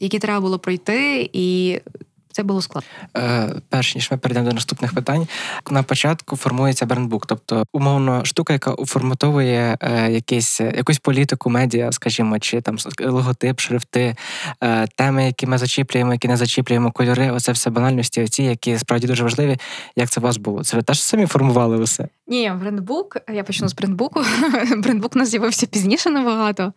які 0.00 0.18
треба 0.18 0.40
було 0.40 0.58
пройти, 0.58 1.30
і 1.32 1.80
це 2.32 2.42
було 2.42 2.62
складно. 2.62 2.90
Е, 3.16 3.54
Перш 3.68 3.94
ніж 3.94 4.10
ми 4.10 4.16
перейдемо 4.16 4.48
до 4.48 4.54
наступних 4.54 4.94
питань. 4.94 5.28
На 5.70 5.82
початку 5.82 6.36
формується 6.36 6.86
брендбук, 6.86 7.26
тобто 7.26 7.64
умовно 7.72 8.24
штука, 8.24 8.52
яка 8.52 8.72
уформатовує 8.72 9.76
е, 9.80 10.12
якийсь, 10.12 10.60
якусь 10.60 10.98
політику 10.98 11.50
медіа, 11.50 11.92
скажімо, 11.92 12.38
чи 12.38 12.60
там 12.60 12.76
логотип, 13.00 13.60
шрифти, 13.60 14.16
е, 14.62 14.86
теми, 14.86 15.26
які 15.26 15.46
ми 15.46 15.58
зачіплюємо, 15.58 16.12
які 16.12 16.28
не 16.28 16.36
зачіплюємо, 16.36 16.92
кольори. 16.92 17.30
Оце 17.30 17.52
все 17.52 17.70
банальності, 17.70 18.22
оці, 18.22 18.42
які 18.42 18.78
справді 18.78 19.06
дуже 19.06 19.22
важливі. 19.22 19.58
Як 19.96 20.10
це 20.10 20.20
у 20.20 20.22
вас 20.22 20.36
було? 20.36 20.64
Це 20.64 20.76
ви 20.76 20.82
теж 20.82 21.02
самі 21.02 21.26
формували 21.26 21.78
усе? 21.78 22.08
Ні, 22.30 22.52
брендбук. 22.60 23.16
Я 23.32 23.44
почну 23.44 23.68
з 23.68 23.74
брендбуку. 23.74 24.22
Брендбук 24.76 25.16
у 25.16 25.18
нас 25.18 25.28
з'явився 25.28 25.66
пізніше 25.66 26.10
набагато. 26.10 26.72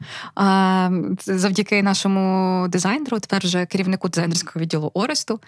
Завдяки 1.25 1.83
нашому 1.83 2.67
дизайнеру, 2.67 3.19
тепер 3.19 3.41
вже 3.43 3.65
керівнику 3.65 4.09
дизайнерського 4.09 4.61
відділу 4.61 4.91
Оресту. 4.93 5.39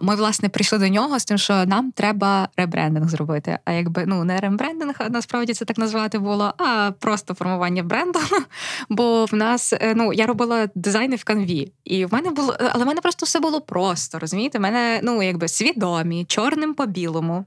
Ми, 0.00 0.14
власне, 0.14 0.48
прийшли 0.48 0.78
до 0.78 0.88
нього 0.88 1.18
з 1.18 1.24
тим, 1.24 1.38
що 1.38 1.66
нам 1.66 1.92
треба 1.92 2.48
ребрендинг 2.56 3.08
зробити. 3.08 3.58
А 3.64 3.72
якби 3.72 4.04
ну 4.06 4.24
не 4.24 4.40
ребрендинг, 4.40 4.94
а 4.98 5.08
насправді 5.08 5.52
це 5.52 5.64
так 5.64 5.78
назвати 5.78 6.18
було, 6.18 6.54
а 6.58 6.90
просто 6.98 7.34
формування 7.34 7.82
бренду. 7.82 8.18
Бо 8.88 9.24
в 9.24 9.34
нас 9.34 9.72
е, 9.72 9.94
ну 9.96 10.12
я 10.12 10.26
робила 10.26 10.68
дизайни 10.74 11.16
в 11.16 11.24
канві, 11.24 11.72
і 11.84 12.04
в 12.04 12.12
мене 12.14 12.30
було, 12.30 12.56
але 12.72 12.84
в 12.84 12.86
мене 12.86 13.00
просто 13.00 13.26
все 13.26 13.40
було 13.40 13.60
просто. 13.60 14.18
Розумієте, 14.18 14.58
в 14.58 14.60
мене 14.60 15.00
ну 15.02 15.22
якби 15.22 15.48
свідомі, 15.48 16.24
чорним 16.24 16.74
по 16.74 16.86
білому. 16.86 17.44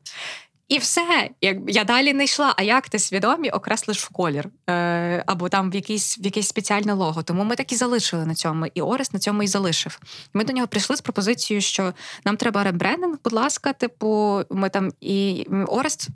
І 0.67 0.77
все, 0.77 1.29
як 1.41 1.57
я 1.67 1.83
далі 1.83 2.13
не 2.13 2.23
йшла. 2.23 2.53
А 2.57 2.63
як 2.63 2.89
ти 2.89 2.99
свідомі 2.99 3.49
окреслиш 3.49 4.03
в 4.03 4.09
колір 4.09 4.49
Е, 4.69 5.23
або 5.25 5.49
там 5.49 5.71
в 5.71 5.75
якийсь 5.75 6.19
в 6.19 6.25
якесь 6.25 6.47
спеціальне 6.47 6.93
лого? 6.93 7.23
Тому 7.23 7.43
ми 7.43 7.55
так 7.55 7.71
і 7.71 7.75
залишили 7.75 8.25
на 8.25 8.35
цьому, 8.35 8.65
і 8.73 8.81
Орес 8.81 9.13
на 9.13 9.19
цьому 9.19 9.43
і 9.43 9.47
залишив. 9.47 9.99
Ми 10.33 10.43
до 10.43 10.53
нього 10.53 10.67
прийшли 10.67 10.95
з 10.95 11.01
пропозицією, 11.01 11.61
що 11.61 11.93
нам 12.25 12.37
треба 12.37 12.63
ребрендинг, 12.63 13.17
будь 13.23 13.33
ласка, 13.33 13.73
типу, 13.73 14.41
ми 14.49 14.69
там 14.69 14.91
і 15.01 15.47
Орест 15.67 16.09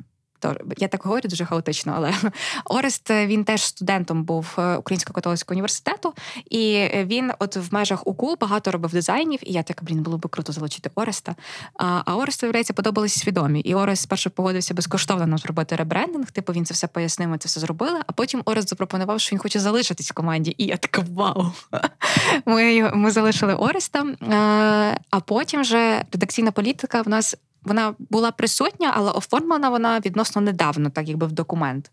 я 0.78 0.88
так 0.88 1.04
говорю 1.04 1.30
дуже 1.30 1.46
хаотично, 1.46 1.94
але 1.96 2.14
Орест 2.66 3.12
е, 3.12 3.28
він 3.28 3.44
теж 3.44 3.64
студентом 3.64 4.24
був 4.24 4.56
е, 4.58 4.76
Українського 4.76 5.14
католицького 5.14 5.54
університету, 5.54 6.14
і 6.50 6.90
він, 6.94 7.32
от 7.40 7.56
в 7.56 7.74
межах 7.74 8.08
УКУ, 8.08 8.36
багато 8.42 8.72
робив 8.72 8.92
дизайнів. 8.92 9.40
І 9.44 9.54
я 9.54 9.64
так, 9.64 9.84
блін, 9.84 10.04
було 10.04 10.18
би 10.18 10.30
круто 10.30 10.52
залучити 10.52 10.90
Ореста. 10.96 11.36
А 11.76 12.02
а 12.06 12.16
Орест, 12.16 12.42
виявляється, 12.42 12.74
подобалися 12.74 13.20
свідомі. 13.20 13.60
І 13.60 13.76
Орест 13.76 14.04
спершу 14.04 14.30
погодився 14.30 14.74
безкоштовно 14.74 15.28
нам 15.28 15.38
зробити 15.38 15.76
ребрендинг. 15.76 16.32
Типу 16.32 16.54
він 16.54 16.66
це 16.66 16.74
все 16.74 16.88
пояснив, 16.88 17.30
ми 17.30 17.38
це 17.38 17.48
все 17.48 17.60
зробили. 17.60 18.00
А 18.08 18.12
потім 18.12 18.42
Орест 18.46 18.70
запропонував, 18.70 19.20
що 19.20 19.36
він 19.36 19.40
хоче 19.40 19.60
залишитись 19.60 20.12
в 20.12 20.14
команді. 20.14 20.56
І 20.58 20.66
я 20.66 20.78
така 20.78 21.06
вау. 21.14 21.52
Ми 22.46 22.92
ми 22.94 23.12
залишили 23.12 23.56
Ореста. 23.56 24.06
Е, 24.06 25.00
а 25.10 25.20
потім 25.20 25.62
вже 25.62 26.04
редакційна 26.12 26.52
політика 26.52 27.02
в 27.02 27.10
нас 27.10 27.36
вона 27.68 27.94
була 28.00 28.32
присутня, 28.32 28.94
але 28.96 29.12
оформлена 29.12 29.70
вона 29.70 30.00
відносно 30.00 30.42
недавно, 30.42 30.90
так 30.90 31.08
якби 31.08 31.28
в 31.28 31.32
документ. 31.32 31.92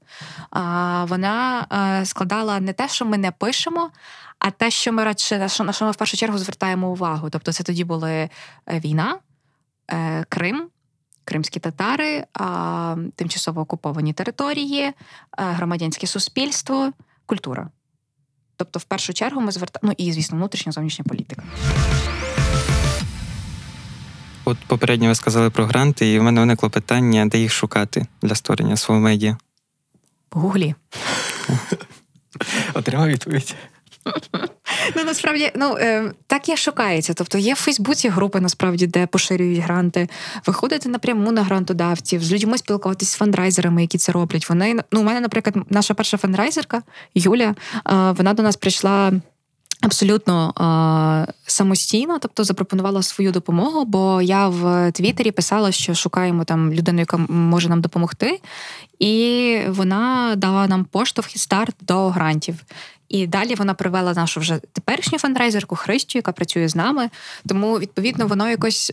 А, 0.50 1.04
Вона 1.04 1.66
е, 2.00 2.06
складала 2.06 2.60
не 2.60 2.72
те, 2.72 2.88
що 2.88 3.04
ми 3.04 3.18
не 3.18 3.30
пишемо, 3.30 3.90
а 4.38 4.50
те, 4.50 4.70
що 4.70 4.92
ми 4.92 5.04
радше 5.04 5.38
на 5.38 5.72
що 5.72 5.84
ми 5.84 5.90
в 5.90 5.96
першу 5.96 6.16
чергу 6.16 6.38
звертаємо 6.38 6.90
увагу. 6.90 7.30
Тобто, 7.30 7.52
це 7.52 7.64
тоді 7.64 7.84
були 7.84 8.12
е, 8.12 8.30
війна, 8.68 9.18
е, 9.90 10.24
Крим. 10.28 10.68
Кримські 11.26 11.60
татари, 11.60 12.24
тимчасово 13.16 13.60
окуповані 13.60 14.12
території, 14.12 14.92
громадянське 15.38 16.06
суспільство, 16.06 16.92
культура. 17.26 17.68
Тобто, 18.56 18.78
в 18.78 18.84
першу 18.84 19.12
чергу 19.12 19.40
ми 19.40 19.52
звертаємо, 19.52 19.94
ну 19.98 20.06
і 20.06 20.12
звісно, 20.12 20.36
внутрішня 20.36 20.72
зовнішня 20.72 21.04
політика. 21.08 21.42
От 24.44 24.58
попередньо 24.66 25.08
ви 25.08 25.14
сказали 25.14 25.50
про 25.50 25.66
гранти, 25.66 26.12
і 26.12 26.18
в 26.18 26.22
мене 26.22 26.40
виникло 26.40 26.70
питання, 26.70 27.26
де 27.26 27.38
їх 27.38 27.52
шукати 27.52 28.06
для 28.22 28.34
створення 28.34 28.76
свого 28.76 29.00
медіа. 29.00 29.36
В 30.32 30.38
Гуглі. 30.38 30.74
Отримав 32.74 33.08
відповідь. 33.08 33.54
Ну, 34.96 35.04
насправді, 35.04 35.52
ну 35.56 35.76
е, 35.76 36.12
так 36.26 36.48
і 36.48 36.56
шукається. 36.56 37.14
Тобто 37.14 37.38
є 37.38 37.54
в 37.54 37.56
Фейсбуці 37.56 38.08
групи, 38.08 38.40
насправді, 38.40 38.86
де 38.86 39.06
поширюють 39.06 39.58
гранти, 39.58 40.08
виходити 40.46 40.88
напряму 40.88 41.32
на 41.32 41.42
грантодавців, 41.42 42.24
з 42.24 42.32
людьми 42.32 42.58
спілкуватися 42.58 43.12
з 43.12 43.14
фандрайзерами, 43.14 43.82
які 43.82 43.98
це 43.98 44.12
роблять. 44.12 44.48
Вони 44.48 44.82
ну, 44.92 45.00
у 45.00 45.04
мене, 45.04 45.20
наприклад, 45.20 45.66
наша 45.70 45.94
перша 45.94 46.16
фандрайзерка 46.16 46.82
Юля, 47.14 47.54
е, 47.54 47.54
вона 47.92 48.34
до 48.34 48.42
нас 48.42 48.56
прийшла. 48.56 49.12
Абсолютно 49.84 50.54
е, 51.28 51.32
самостійно, 51.46 52.18
тобто 52.18 52.44
запропонувала 52.44 53.02
свою 53.02 53.32
допомогу, 53.32 53.84
бо 53.84 54.22
я 54.22 54.48
в 54.48 54.92
Твіттері 54.92 55.30
писала, 55.30 55.72
що 55.72 55.94
шукаємо 55.94 56.44
там 56.44 56.72
людину, 56.72 56.98
яка 56.98 57.16
може 57.16 57.68
нам 57.68 57.80
допомогти, 57.80 58.40
і 58.98 59.58
вона 59.68 60.34
дала 60.36 60.66
нам 60.66 60.84
поштовх 60.84 61.36
і 61.36 61.38
старт 61.38 61.76
до 61.80 62.08
грантів. 62.08 62.64
І 63.08 63.26
далі 63.26 63.54
вона 63.54 63.74
привела 63.74 64.12
нашу 64.12 64.40
вже 64.40 64.60
теперішню 64.72 65.18
фандрайзерку 65.18 65.76
Христю, 65.76 66.18
яка 66.18 66.32
працює 66.32 66.68
з 66.68 66.76
нами. 66.76 67.10
Тому 67.48 67.78
відповідно 67.78 68.26
воно 68.26 68.48
якось 68.48 68.92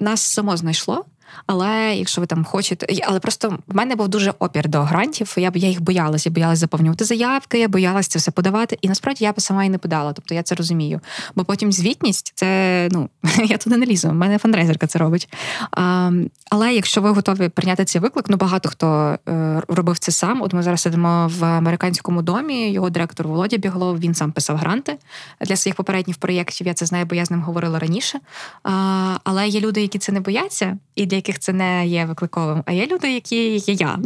нас 0.00 0.20
само 0.20 0.56
знайшло. 0.56 1.04
Але 1.46 1.94
якщо 1.96 2.20
ви 2.20 2.26
там 2.26 2.44
хочете, 2.44 2.86
але 3.06 3.20
просто 3.20 3.58
в 3.66 3.76
мене 3.76 3.96
був 3.96 4.08
дуже 4.08 4.34
опір 4.38 4.68
до 4.68 4.82
грантів. 4.82 5.34
Я 5.36 5.52
я 5.54 5.68
їх 5.68 5.82
боялася, 5.82 6.28
я 6.28 6.32
боялася 6.32 6.60
заповнювати 6.60 7.04
заявки, 7.04 7.58
я 7.58 7.68
боялася 7.68 8.08
це 8.08 8.18
все 8.18 8.30
подавати. 8.30 8.78
І 8.82 8.88
насправді 8.88 9.24
я 9.24 9.32
б 9.32 9.40
сама 9.40 9.64
і 9.64 9.68
не 9.68 9.78
подала. 9.78 10.12
Тобто 10.12 10.34
я 10.34 10.42
це 10.42 10.54
розумію. 10.54 11.00
Бо 11.34 11.44
потім 11.44 11.72
звітність 11.72 12.32
це 12.34 12.88
ну 12.92 13.08
я 13.44 13.56
туди 13.56 13.76
не 13.76 13.86
лізу. 13.86 14.08
У 14.08 14.12
мене 14.12 14.38
фандрейзерка 14.38 14.86
це 14.86 14.98
робить. 14.98 15.32
А, 15.70 16.10
Але 16.50 16.74
якщо 16.74 17.00
ви 17.00 17.10
готові 17.10 17.48
прийняти 17.48 17.84
цей 17.84 18.00
виклик, 18.00 18.24
ну 18.28 18.36
багато 18.36 18.68
хто 18.68 19.18
е, 19.28 19.62
робив 19.68 19.98
це 19.98 20.12
сам. 20.12 20.42
От 20.42 20.52
ми 20.52 20.62
зараз 20.62 20.80
сидимо 20.80 21.30
в 21.38 21.44
американському 21.44 22.22
домі. 22.22 22.70
Його 22.70 22.90
директор 22.90 23.28
Володя 23.28 23.56
Біглов, 23.56 23.98
він 23.98 24.14
сам 24.14 24.32
писав 24.32 24.56
гранти 24.56 24.98
для 25.40 25.56
своїх 25.56 25.76
попередніх 25.76 26.16
проєктів. 26.16 26.66
Я 26.66 26.74
це 26.74 26.86
знаю, 26.86 27.06
бо 27.06 27.14
я 27.14 27.24
з 27.24 27.30
ним 27.30 27.42
говорила 27.42 27.78
раніше. 27.78 28.20
А, 28.62 29.16
Але 29.24 29.48
є 29.48 29.60
люди, 29.60 29.82
які 29.82 29.98
це 29.98 30.12
не 30.12 30.20
бояться, 30.20 30.78
і 30.94 31.06
для 31.06 31.16
яких 31.24 31.38
це 31.38 31.52
не 31.52 31.86
є 31.86 32.04
викликовим, 32.04 32.62
а 32.66 32.72
є 32.72 32.86
люди, 32.86 33.12
які 33.12 33.56
є 33.56 33.74
я, 33.74 33.98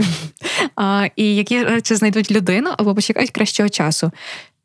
і 1.17 1.37
які 1.37 1.67
чи 1.83 1.97
знайдуть 1.97 2.31
людину 2.31 2.71
або 2.79 2.95
почекають 2.95 3.31
кращого 3.31 3.69
часу. 3.69 4.11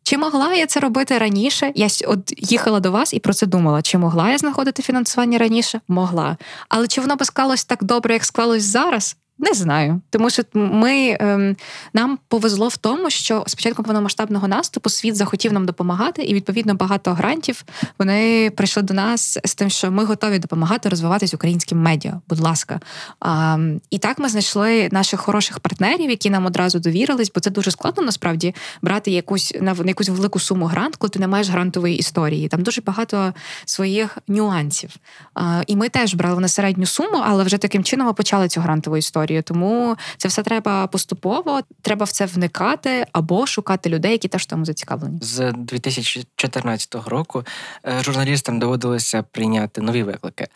Чи 0.03 0.17
могла 0.17 0.53
я 0.53 0.65
це 0.65 0.79
робити 0.79 1.17
раніше? 1.17 1.71
Я 1.75 1.87
от 2.07 2.51
їхала 2.51 2.79
до 2.79 2.91
вас 2.91 3.13
і 3.13 3.19
про 3.19 3.33
це 3.33 3.45
думала. 3.45 3.81
Чи 3.81 3.97
могла 3.97 4.31
я 4.31 4.37
знаходити 4.37 4.83
фінансування 4.83 5.37
раніше? 5.37 5.81
Могла. 5.87 6.37
Але 6.69 6.87
чи 6.87 7.01
воно 7.01 7.15
би 7.15 7.25
склалось 7.25 7.65
так 7.65 7.83
добре, 7.83 8.13
як 8.13 8.25
склалось 8.25 8.63
зараз? 8.63 9.17
Не 9.39 9.53
знаю, 9.53 10.01
тому 10.09 10.29
що 10.29 10.43
ми 10.53 11.17
ем, 11.19 11.55
нам 11.93 12.19
повезло 12.27 12.67
в 12.67 12.77
тому, 12.77 13.09
що 13.09 13.43
спочатку 13.47 13.83
повномасштабного 13.83 14.47
наступу 14.47 14.89
світ 14.89 15.15
захотів 15.15 15.53
нам 15.53 15.65
допомагати, 15.65 16.23
і 16.23 16.33
відповідно 16.33 16.73
багато 16.75 17.13
грантів 17.13 17.63
вони 17.99 18.51
прийшли 18.55 18.83
до 18.83 18.93
нас 18.93 19.39
з 19.43 19.55
тим, 19.55 19.69
що 19.69 19.91
ми 19.91 20.05
готові 20.05 20.39
допомагати 20.39 20.89
розвиватись 20.89 21.33
українським 21.33 21.81
медіа. 21.81 22.21
Будь 22.29 22.39
ласка, 22.39 22.79
а, 23.19 23.57
і 23.89 23.97
так 23.97 24.19
ми 24.19 24.29
знайшли 24.29 24.89
наших 24.91 25.19
хороших 25.19 25.59
партнерів, 25.59 26.09
які 26.09 26.29
нам 26.29 26.45
одразу 26.45 26.79
довірились, 26.79 27.31
бо 27.35 27.41
це 27.41 27.49
дуже 27.49 27.71
складно 27.71 28.03
насправді 28.03 28.55
брати 28.81 29.11
якусь 29.11 29.53
на 29.61 29.75
якусь 29.85 30.09
велику 30.09 30.39
суму 30.39 30.65
грант, 30.65 30.95
коли 30.95 31.09
ти 31.09 31.19
не 31.19 31.27
маєш 31.27 31.49
грантової 31.49 31.97
історії. 31.97 32.47
Там 32.47 32.63
дуже 32.63 32.81
багато 32.81 33.33
своїх 33.65 34.17
нюансів. 34.27 34.89
А, 35.33 35.63
І 35.67 35.75
ми 35.75 35.89
теж 35.89 36.13
брали 36.13 36.41
на 36.41 36.47
середню 36.47 36.85
суму, 36.85 37.21
але 37.23 37.43
вже 37.43 37.57
таким 37.57 37.83
чином 37.83 38.07
ми 38.07 38.13
почали 38.13 38.47
цю 38.47 38.61
грантову 38.61 38.97
історію 38.97 39.22
аудиторію. 39.23 39.43
Тому 39.43 39.97
це 40.17 40.27
все 40.27 40.43
треба 40.43 40.87
поступово, 40.87 41.61
треба 41.81 42.05
в 42.05 42.11
це 42.11 42.25
вникати 42.25 43.05
або 43.11 43.47
шукати 43.47 43.89
людей, 43.89 44.11
які 44.11 44.27
теж 44.27 44.45
тому 44.45 44.65
зацікавлені. 44.65 45.19
З 45.21 45.51
2014 45.51 46.95
року 47.07 47.43
е, 47.87 48.03
журналістам 48.03 48.59
доводилося 48.59 49.23
прийняти 49.23 49.81
нові 49.81 50.03
виклики, 50.03 50.47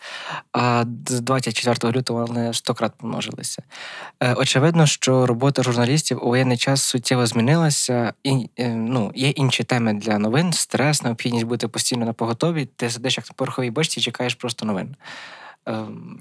а 0.52 0.84
з 1.06 1.20
24 1.20 1.92
лютого 1.92 2.26
вони 2.26 2.54
стократ 2.54 2.92
помножилися. 2.96 3.62
Е, 4.20 4.34
Очевидно, 4.34 4.86
що 4.86 5.26
робота 5.26 5.62
журналістів 5.62 6.18
у 6.22 6.28
воєнний 6.28 6.56
час 6.56 6.82
суттєво 6.82 7.26
змінилася, 7.26 8.12
і 8.24 8.50
е, 8.58 8.68
ну, 8.68 9.12
є 9.14 9.28
інші 9.28 9.64
теми 9.64 9.92
для 9.92 10.18
новин: 10.18 10.52
стрес, 10.52 11.02
необхідність 11.02 11.46
бути 11.46 11.68
постійно 11.68 12.06
на 12.06 12.12
поготові. 12.12 12.68
Ти 12.76 12.90
сидиш 12.90 13.16
як 13.16 13.26
на 13.30 13.34
пороховій 13.36 13.70
бочці, 13.70 14.00
чекаєш 14.00 14.34
просто 14.34 14.66
новин. 14.66 14.96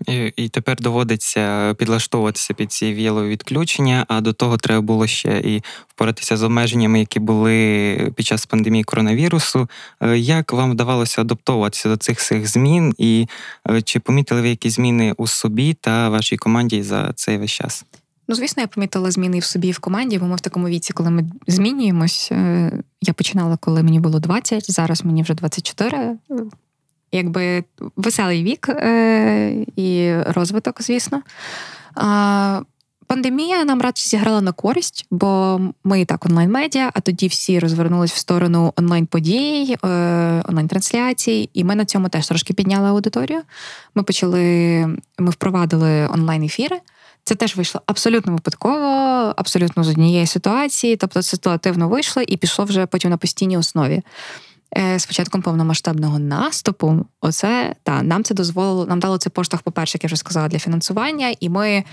І, 0.07 0.33
і 0.35 0.49
тепер 0.49 0.77
доводиться 0.81 1.73
підлаштовуватися 1.73 2.53
під 2.53 2.71
ці 2.71 2.93
віялові 2.93 3.29
відключення, 3.29 4.05
а 4.07 4.21
до 4.21 4.33
того 4.33 4.57
треба 4.57 4.81
було 4.81 5.07
ще 5.07 5.39
і 5.39 5.63
впоратися 5.87 6.37
з 6.37 6.43
обмеженнями, 6.43 6.99
які 6.99 7.19
були 7.19 8.11
під 8.15 8.25
час 8.25 8.45
пандемії 8.45 8.83
коронавірусу. 8.83 9.69
Е, 10.01 10.17
Як 10.17 10.53
вам 10.53 10.71
вдавалося 10.71 11.21
адаптуватися 11.21 11.89
до 11.89 11.97
цих 11.97 12.19
всіх 12.19 12.47
змін, 12.47 12.93
і 12.97 13.27
е, 13.69 13.81
чи 13.81 13.99
помітили 13.99 14.41
ви 14.41 14.49
якісь 14.49 14.73
зміни 14.73 15.13
у 15.17 15.27
собі 15.27 15.73
та 15.73 16.09
вашій 16.09 16.37
команді 16.37 16.83
за 16.83 17.13
цей 17.15 17.37
весь 17.37 17.51
час? 17.51 17.85
Ну, 18.27 18.35
звісно, 18.35 18.61
я 18.61 18.67
помітила 18.67 19.11
зміни 19.11 19.39
в 19.39 19.43
собі 19.43 19.67
і 19.67 19.71
в 19.71 19.79
команді, 19.79 20.17
бо 20.19 20.25
ми 20.25 20.35
в 20.35 20.41
такому 20.41 20.67
віці, 20.67 20.93
коли 20.93 21.09
ми 21.09 21.29
змінюємось. 21.47 22.29
Е, 22.31 22.71
Я 23.01 23.13
починала, 23.13 23.57
коли 23.57 23.83
мені 23.83 23.99
було 23.99 24.19
20, 24.19 24.71
зараз 24.71 25.05
мені 25.05 25.23
вже 25.23 25.33
24. 25.33 26.17
Якби 27.11 27.63
веселий 27.95 28.43
вік 28.43 28.69
е, 28.69 29.65
і 29.75 30.13
розвиток, 30.21 30.81
звісно. 30.81 31.21
А, 31.95 32.61
Пандемія 33.07 33.63
нам 33.63 33.81
радше 33.81 34.07
зіграла 34.07 34.41
на 34.41 34.51
користь, 34.51 35.05
бо 35.11 35.59
ми 35.83 36.05
так 36.05 36.25
онлайн-медіа, 36.25 36.91
а 36.93 36.99
тоді 36.99 37.27
всі 37.27 37.59
розвернулись 37.59 38.11
в 38.11 38.17
сторону 38.17 38.73
онлайн-подій, 38.75 39.75
е, 39.83 39.87
онлайн-трансляцій, 40.49 41.49
і 41.53 41.63
ми 41.63 41.75
на 41.75 41.85
цьому 41.85 42.09
теж 42.09 42.27
трошки 42.27 42.53
підняли 42.53 42.89
аудиторію. 42.89 43.41
Ми 43.95 44.03
почали, 44.03 44.41
ми 45.17 45.29
впровадили 45.29 46.07
онлайн-ефіри. 46.07 46.79
Це 47.23 47.35
теж 47.35 47.55
вийшло 47.55 47.81
абсолютно 47.85 48.33
випадково, 48.33 48.77
абсолютно 49.37 49.83
з 49.83 49.89
однієї 49.89 50.27
ситуації. 50.27 50.95
Тобто 50.95 51.21
ситуативно 51.21 51.89
вийшло 51.89 52.23
і 52.27 52.37
пішло 52.37 52.65
вже 52.65 52.85
потім 52.85 53.11
на 53.11 53.17
постійній 53.17 53.57
основі. 53.57 54.01
Е, 54.77 54.99
З 54.99 55.05
початком 55.05 55.41
повномасштабного 55.41 56.19
наступу, 56.19 57.05
оце 57.21 57.75
та 57.83 58.03
нам 58.03 58.23
це 58.23 58.33
дозволило, 58.33 58.85
нам 58.85 58.99
дало 58.99 59.17
це 59.17 59.29
поштовх, 59.29 59.63
по-перше, 59.63 59.95
як 59.97 60.03
я 60.03 60.07
вже 60.07 60.15
сказала, 60.15 60.47
для 60.47 60.59
фінансування, 60.59 61.35
і 61.39 61.49
ми 61.49 61.83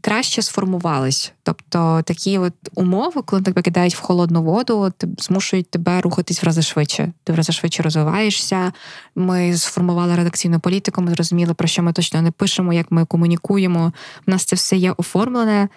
краще 0.00 0.42
сформувались. 0.42 1.32
Тобто 1.42 2.02
такі 2.04 2.38
от 2.38 2.52
умови, 2.74 3.22
коли 3.22 3.42
тебе 3.42 3.62
кидають 3.62 3.94
в 3.96 4.00
холодну 4.00 4.42
воду, 4.42 4.92
змушують 5.18 5.70
тебе 5.70 6.00
рухатись 6.00 6.42
в 6.42 6.46
рази 6.46 6.62
швидше. 6.62 7.12
Ти 7.24 7.32
в 7.32 7.36
рази 7.36 7.52
швидше 7.52 7.82
розвиваєшся. 7.82 8.72
Ми 9.14 9.56
сформували 9.56 10.16
редакційну 10.16 10.60
політику, 10.60 11.02
ми 11.02 11.10
зрозуміли, 11.10 11.54
про 11.54 11.68
що 11.68 11.82
ми 11.82 11.92
точно 11.92 12.22
не 12.22 12.30
пишемо, 12.30 12.72
як 12.72 12.90
ми 12.90 13.04
комунікуємо. 13.04 13.92
У 14.26 14.30
нас 14.30 14.44
це 14.44 14.56
все 14.56 14.76
є 14.76 14.92
оформлене, 14.96 15.68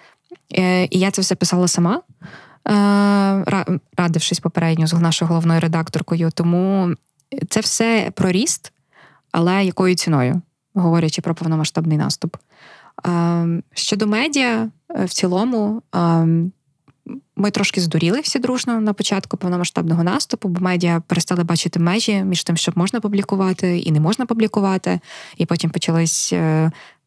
Е, 0.52 0.88
і 0.90 0.98
я 0.98 1.10
це 1.10 1.22
все 1.22 1.34
писала 1.34 1.68
сама. 1.68 2.02
Е, 2.68 2.72
ра- 2.72 3.80
Радившись 3.96 4.40
попередньо 4.40 4.86
з 4.86 4.92
нашою 4.92 5.28
головною 5.28 5.60
редакторкою. 5.60 6.30
Тому 6.34 6.94
це 7.48 7.60
все 7.60 8.12
про 8.14 8.30
ріст, 8.30 8.72
але 9.32 9.64
якою 9.64 9.94
ціною, 9.94 10.42
говорячи 10.74 11.22
про 11.22 11.34
повномасштабний 11.34 11.98
наступ. 11.98 12.36
Е, 13.06 13.62
Щодо 13.74 14.06
медіа, 14.06 14.68
е, 14.96 15.04
в 15.04 15.12
цілому, 15.12 15.82
ми 17.36 17.50
трошки 17.50 17.80
здуріли 17.80 18.20
всі 18.20 18.38
дружно 18.38 18.80
на 18.80 18.92
початку 18.92 19.36
повномасштабного 19.36 20.04
наступу, 20.04 20.48
бо 20.48 20.60
медіа 20.60 21.02
перестали 21.06 21.44
бачити 21.44 21.80
межі 21.80 22.22
між 22.24 22.44
тим, 22.44 22.56
що 22.56 22.72
можна 22.74 23.00
публікувати 23.00 23.78
і 23.78 23.92
не 23.92 24.00
можна 24.00 24.26
публікувати. 24.26 25.00
І 25.36 25.46
потім 25.46 25.70
почались 25.70 26.32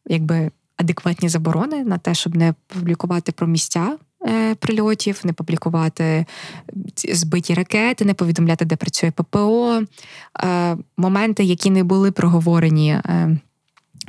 якби 0.06 0.50
адекватні 0.76 1.28
заборони 1.28 1.84
на 1.84 1.98
те, 1.98 2.14
щоб 2.14 2.36
не 2.36 2.54
публікувати 2.66 3.32
про 3.32 3.46
місця. 3.46 3.96
Е, 4.26 4.54
Прильотів, 4.54 5.20
не 5.24 5.32
публікувати 5.32 6.26
збиті 7.12 7.54
ракети, 7.54 8.04
не 8.04 8.14
повідомляти, 8.14 8.64
де 8.64 8.76
працює 8.76 9.10
ППО, 9.10 9.82
Е, 10.42 10.76
моменти, 10.96 11.44
які 11.44 11.70
не 11.70 11.84
були 11.84 12.10
проговорені, 12.10 12.90
е, 12.90 13.38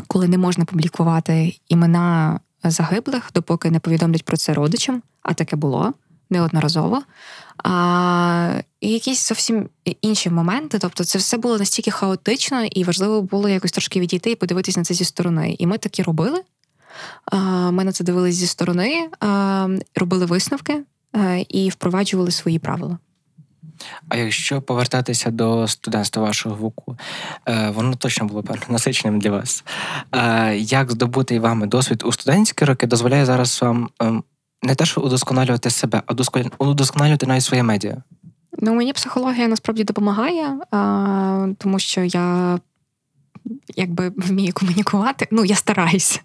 коли 0.08 0.28
не 0.28 0.38
можна 0.38 0.66
публікувати 0.66 1.60
імена 1.70 2.40
загиблих, 2.64 3.32
допоки 3.34 3.72
не 3.72 3.80
повідомлять 3.80 4.26
про 4.26 4.38
це 4.38 4.54
родичам, 4.54 5.02
а 5.22 5.34
таке 5.34 5.56
було 5.56 5.94
неодноразово. 6.30 7.02
А, 7.64 8.60
і 8.82 8.92
якісь 8.92 9.28
зовсім 9.28 9.70
інші 10.02 10.30
моменти. 10.30 10.80
Тобто, 10.80 11.04
це 11.04 11.18
все 11.18 11.38
було 11.38 11.58
настільки 11.58 11.92
хаотично, 11.92 12.66
і 12.66 12.84
важливо 12.84 13.22
було 13.22 13.50
якось 13.50 13.72
трошки 13.72 14.00
відійти 14.00 14.32
і 14.32 14.36
подивитись 14.36 14.78
на 14.78 14.84
це 14.84 14.94
зі 14.94 15.06
сторони. 15.06 15.56
І 15.60 15.68
ми 15.68 15.78
такі 15.78 16.04
робили. 16.04 16.42
Ми 17.72 17.84
на 17.84 17.92
це 17.92 18.04
дивились 18.04 18.36
зі 18.36 18.48
сторони, 18.48 19.10
робили 19.96 20.26
висновки 20.26 20.84
і 21.50 21.70
впроваджували 21.70 22.32
свої 22.32 22.60
правила. 22.60 22.98
А 24.10 24.18
якщо 24.18 24.62
повертатися 24.62 25.32
до 25.32 25.68
студентства 25.68 26.24
вашого 26.24 26.56
вуку, 26.56 26.98
е, 27.46 27.70
воно 27.70 27.96
точно 27.96 28.26
було 28.26 28.44
насиченим 28.70 29.20
для 29.20 29.32
вас. 29.32 29.64
Е, 30.12 30.56
Як 30.58 30.92
здобутий 30.92 31.40
вами 31.40 31.68
досвід 31.68 32.04
у 32.06 32.12
студентські 32.12 32.66
роки 32.66 32.88
дозволяє 32.88 33.26
зараз 33.26 33.62
вам 33.62 33.90
ем, 34.00 34.24
не 34.64 34.76
те, 34.76 34.86
що 34.86 35.02
удосконалювати 35.02 35.70
себе, 35.70 36.02
а 36.08 36.14
удосконалювати 36.58 37.26
навіть 37.26 37.44
своє 37.44 37.64
медіа? 37.64 37.98
Ну, 38.60 38.74
мені 38.74 38.94
психологія 38.94 39.48
насправді 39.48 39.84
допомагає, 39.84 40.58
тому 41.58 41.80
що 41.80 42.02
я 42.02 42.60
якби 43.76 44.12
вмію 44.18 44.54
комунікувати. 44.54 45.28
Ну, 45.32 45.46
я 45.46 45.56
стараюсь 45.56 46.22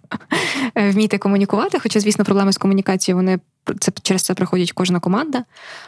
вміти 0.76 1.18
комунікувати, 1.18 1.78
хоча, 1.78 2.00
звісно, 2.00 2.24
проблеми 2.24 2.52
з 2.52 2.58
комунікацією 2.58 3.16
вони 3.16 3.38
це 3.80 3.92
через 4.02 4.22
це 4.22 4.34
проходить 4.34 4.72
кожна 4.72 5.00
команда. 5.00 5.44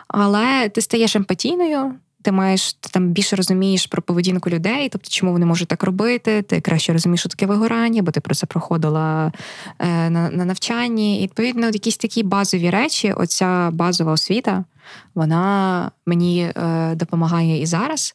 Але 0.09 0.69
ти 0.69 0.81
стаєш 0.81 1.17
емпатійною. 1.17 1.95
Ти 2.23 2.33
маєш 2.33 2.73
ти 2.73 2.89
там 2.93 3.09
більше 3.09 3.37
розумієш 3.37 3.87
про 3.87 4.03
поведінку 4.03 4.51
людей, 4.51 4.89
тобто 4.89 5.11
чому 5.11 5.33
вони 5.33 5.47
можуть 5.47 5.69
так 5.69 5.83
робити. 5.83 6.43
Ти 6.43 6.61
краще 6.61 6.93
розумієш, 6.93 7.21
що 7.21 7.29
таке 7.29 7.47
вигорання, 7.47 8.03
бо 8.03 8.11
ти 8.11 8.21
про 8.21 8.35
це 8.35 8.47
проходила 8.47 9.33
е, 9.79 10.11
на, 10.11 10.31
на 10.31 10.45
навчанні. 10.45 11.21
І 11.21 11.23
відповідно, 11.23 11.67
якісь 11.67 11.97
такі 11.97 12.23
базові 12.23 12.71
речі, 12.71 13.13
оця 13.13 13.71
базова 13.73 14.13
освіта, 14.13 14.65
вона 15.15 15.91
мені 16.07 16.53
е, 16.57 16.95
допомагає 16.95 17.63
і 17.63 17.67
зараз. 17.67 18.15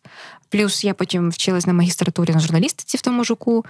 Плюс 0.49 0.83
я 0.83 0.93
потім 0.93 1.29
вчилась 1.29 1.67
на 1.67 1.73
магістратурі 1.73 2.33
на 2.33 2.39
журналістиці 2.39 2.97
в 2.97 3.01
тому 3.01 3.23
жуку. 3.23 3.65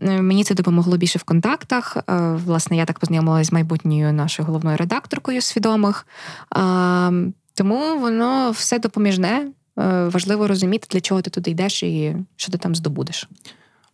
Е, 0.00 0.22
Мені 0.22 0.44
це 0.44 0.54
допомогло 0.54 0.96
більше 0.96 1.18
в 1.18 1.22
контактах. 1.22 1.96
Е, 1.96 2.02
Власне, 2.44 2.76
я 2.76 2.84
так 2.84 2.98
познайомилася 2.98 3.48
з 3.48 3.52
майбутньою 3.52 4.12
нашою 4.12 4.46
головною 4.46 4.76
редакторкою 4.76 5.42
свідомих. 5.42 6.06
А, 6.50 7.10
Тому 7.54 7.98
воно 7.98 8.50
все 8.50 8.78
допоміжне. 8.78 9.48
Е, 9.78 10.04
Важливо 10.04 10.48
розуміти, 10.48 10.86
для 10.90 11.00
чого 11.00 11.22
ти 11.22 11.30
туди 11.30 11.50
йдеш 11.50 11.82
і 11.82 12.16
що 12.36 12.52
ти 12.52 12.58
там 12.58 12.74
здобудеш. 12.74 13.28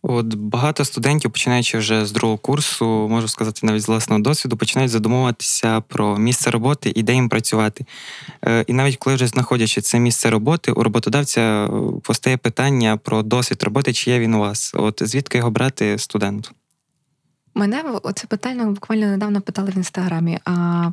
От 0.01 0.35
багато 0.35 0.85
студентів, 0.85 1.31
починаючи 1.31 1.77
вже 1.77 2.05
з 2.05 2.11
другого 2.11 2.37
курсу, 2.37 2.85
можу 2.85 3.27
сказати 3.27 3.59
навіть 3.63 3.81
з 3.81 3.87
власного 3.87 4.21
досвіду, 4.21 4.57
починають 4.57 4.91
задумуватися 4.91 5.81
про 5.81 6.17
місце 6.17 6.51
роботи 6.51 6.91
і 6.95 7.03
де 7.03 7.13
їм 7.13 7.29
працювати. 7.29 7.85
Е, 8.45 8.65
І 8.67 8.73
навіть 8.73 8.97
коли 8.97 9.15
вже 9.15 9.27
знаходячи 9.27 9.81
це 9.81 9.99
місце 9.99 10.29
роботи, 10.29 10.71
у 10.71 10.83
роботодавця 10.83 11.41
е, 11.41 11.69
постає 12.03 12.37
питання 12.37 12.97
про 12.97 13.23
досвід 13.23 13.63
роботи, 13.63 13.93
чи 13.93 14.11
є 14.11 14.19
він 14.19 14.33
у 14.33 14.39
вас. 14.39 14.73
От 14.75 15.01
звідки 15.05 15.37
його 15.37 15.51
брати 15.51 15.97
студенту? 15.97 16.49
Мене 17.55 17.83
це 18.15 18.27
питання 18.27 18.65
буквально 18.65 19.07
недавно 19.07 19.41
питали 19.41 19.71
в 19.71 19.77
інстаграмі. 19.77 20.39
А 20.45 20.91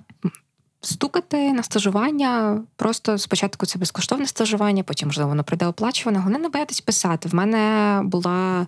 стукати 0.80 1.52
на 1.52 1.62
стажування, 1.62 2.62
просто 2.76 3.18
спочатку 3.18 3.66
це 3.66 3.78
безкоштовне 3.78 4.26
стажування, 4.26 4.82
потім, 4.82 5.08
можливо, 5.08 5.28
воно 5.28 5.44
прийде 5.44 5.66
оплачуване. 5.66 6.18
Головне 6.18 6.38
не 6.38 6.48
боятись 6.48 6.80
писати. 6.80 7.28
В 7.28 7.34
мене 7.34 8.00
була 8.04 8.66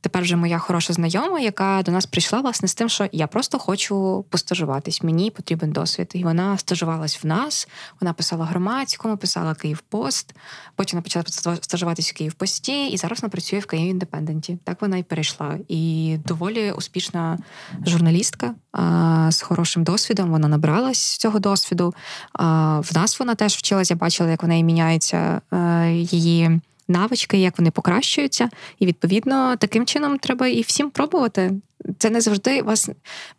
тепер 0.00 0.22
вже 0.22 0.36
моя 0.36 0.58
хороша 0.58 0.92
знайома, 0.92 1.40
яка 1.40 1.82
до 1.82 1.92
нас 1.92 2.06
прийшла 2.06 2.40
власне 2.40 2.68
з 2.68 2.74
тим, 2.74 2.88
що 2.88 3.08
я 3.12 3.26
просто 3.26 3.58
хочу 3.58 4.24
постажуватись. 4.30 5.02
Мені 5.02 5.30
потрібен 5.30 5.72
досвід. 5.72 6.10
І 6.14 6.24
вона 6.24 6.58
стажувалась 6.58 7.24
в 7.24 7.26
нас. 7.26 7.68
Вона 8.00 8.12
писала 8.12 8.44
громадському, 8.44 9.16
писала 9.16 9.54
Kyiv 9.54 9.90
Post. 9.90 10.34
Потім 10.76 10.96
вона 10.96 11.02
почала 11.02 11.56
стажуватись 11.60 12.10
в 12.10 12.14
Kyiv 12.14 12.44
Post 12.44 12.73
і, 12.73 12.88
і 12.88 12.96
зараз 12.96 13.22
вона 13.22 13.30
працює 13.30 13.58
в 13.58 13.66
Kyiv 13.66 13.90
Independent 13.90 14.48
і. 14.48 14.58
Так 14.64 14.82
вона 14.82 14.96
і 14.96 15.02
перейшла. 15.02 15.58
І 15.68 16.16
доволі 16.26 16.72
успішна 16.72 17.38
журналістка 17.86 18.54
а, 18.72 19.28
з 19.30 19.42
хорошим 19.42 19.84
досвідом. 19.84 20.30
Вона 20.30 20.48
набралась 20.48 21.16
цього 21.16 21.38
досвіду. 21.38 21.94
А, 22.32 22.80
В 22.80 22.90
нас 22.94 23.20
вона 23.20 23.34
теж 23.34 23.54
вчилась. 23.54 23.90
Я 23.90 23.96
бачила, 23.96 24.30
як 24.30 24.42
в 24.42 24.46
неї 24.46 24.64
міняється 24.64 25.40
а, 25.50 25.84
її 25.86 26.60
навички, 26.88 27.38
як 27.38 27.58
вони 27.58 27.70
покращуються. 27.70 28.48
І 28.78 28.86
відповідно 28.86 29.56
таким 29.56 29.86
чином 29.86 30.18
треба 30.18 30.46
і 30.46 30.60
всім 30.60 30.90
пробувати. 30.90 31.52
це 31.98 32.10
не 32.10 32.20
завжди 32.20 32.62
вас 32.62 32.88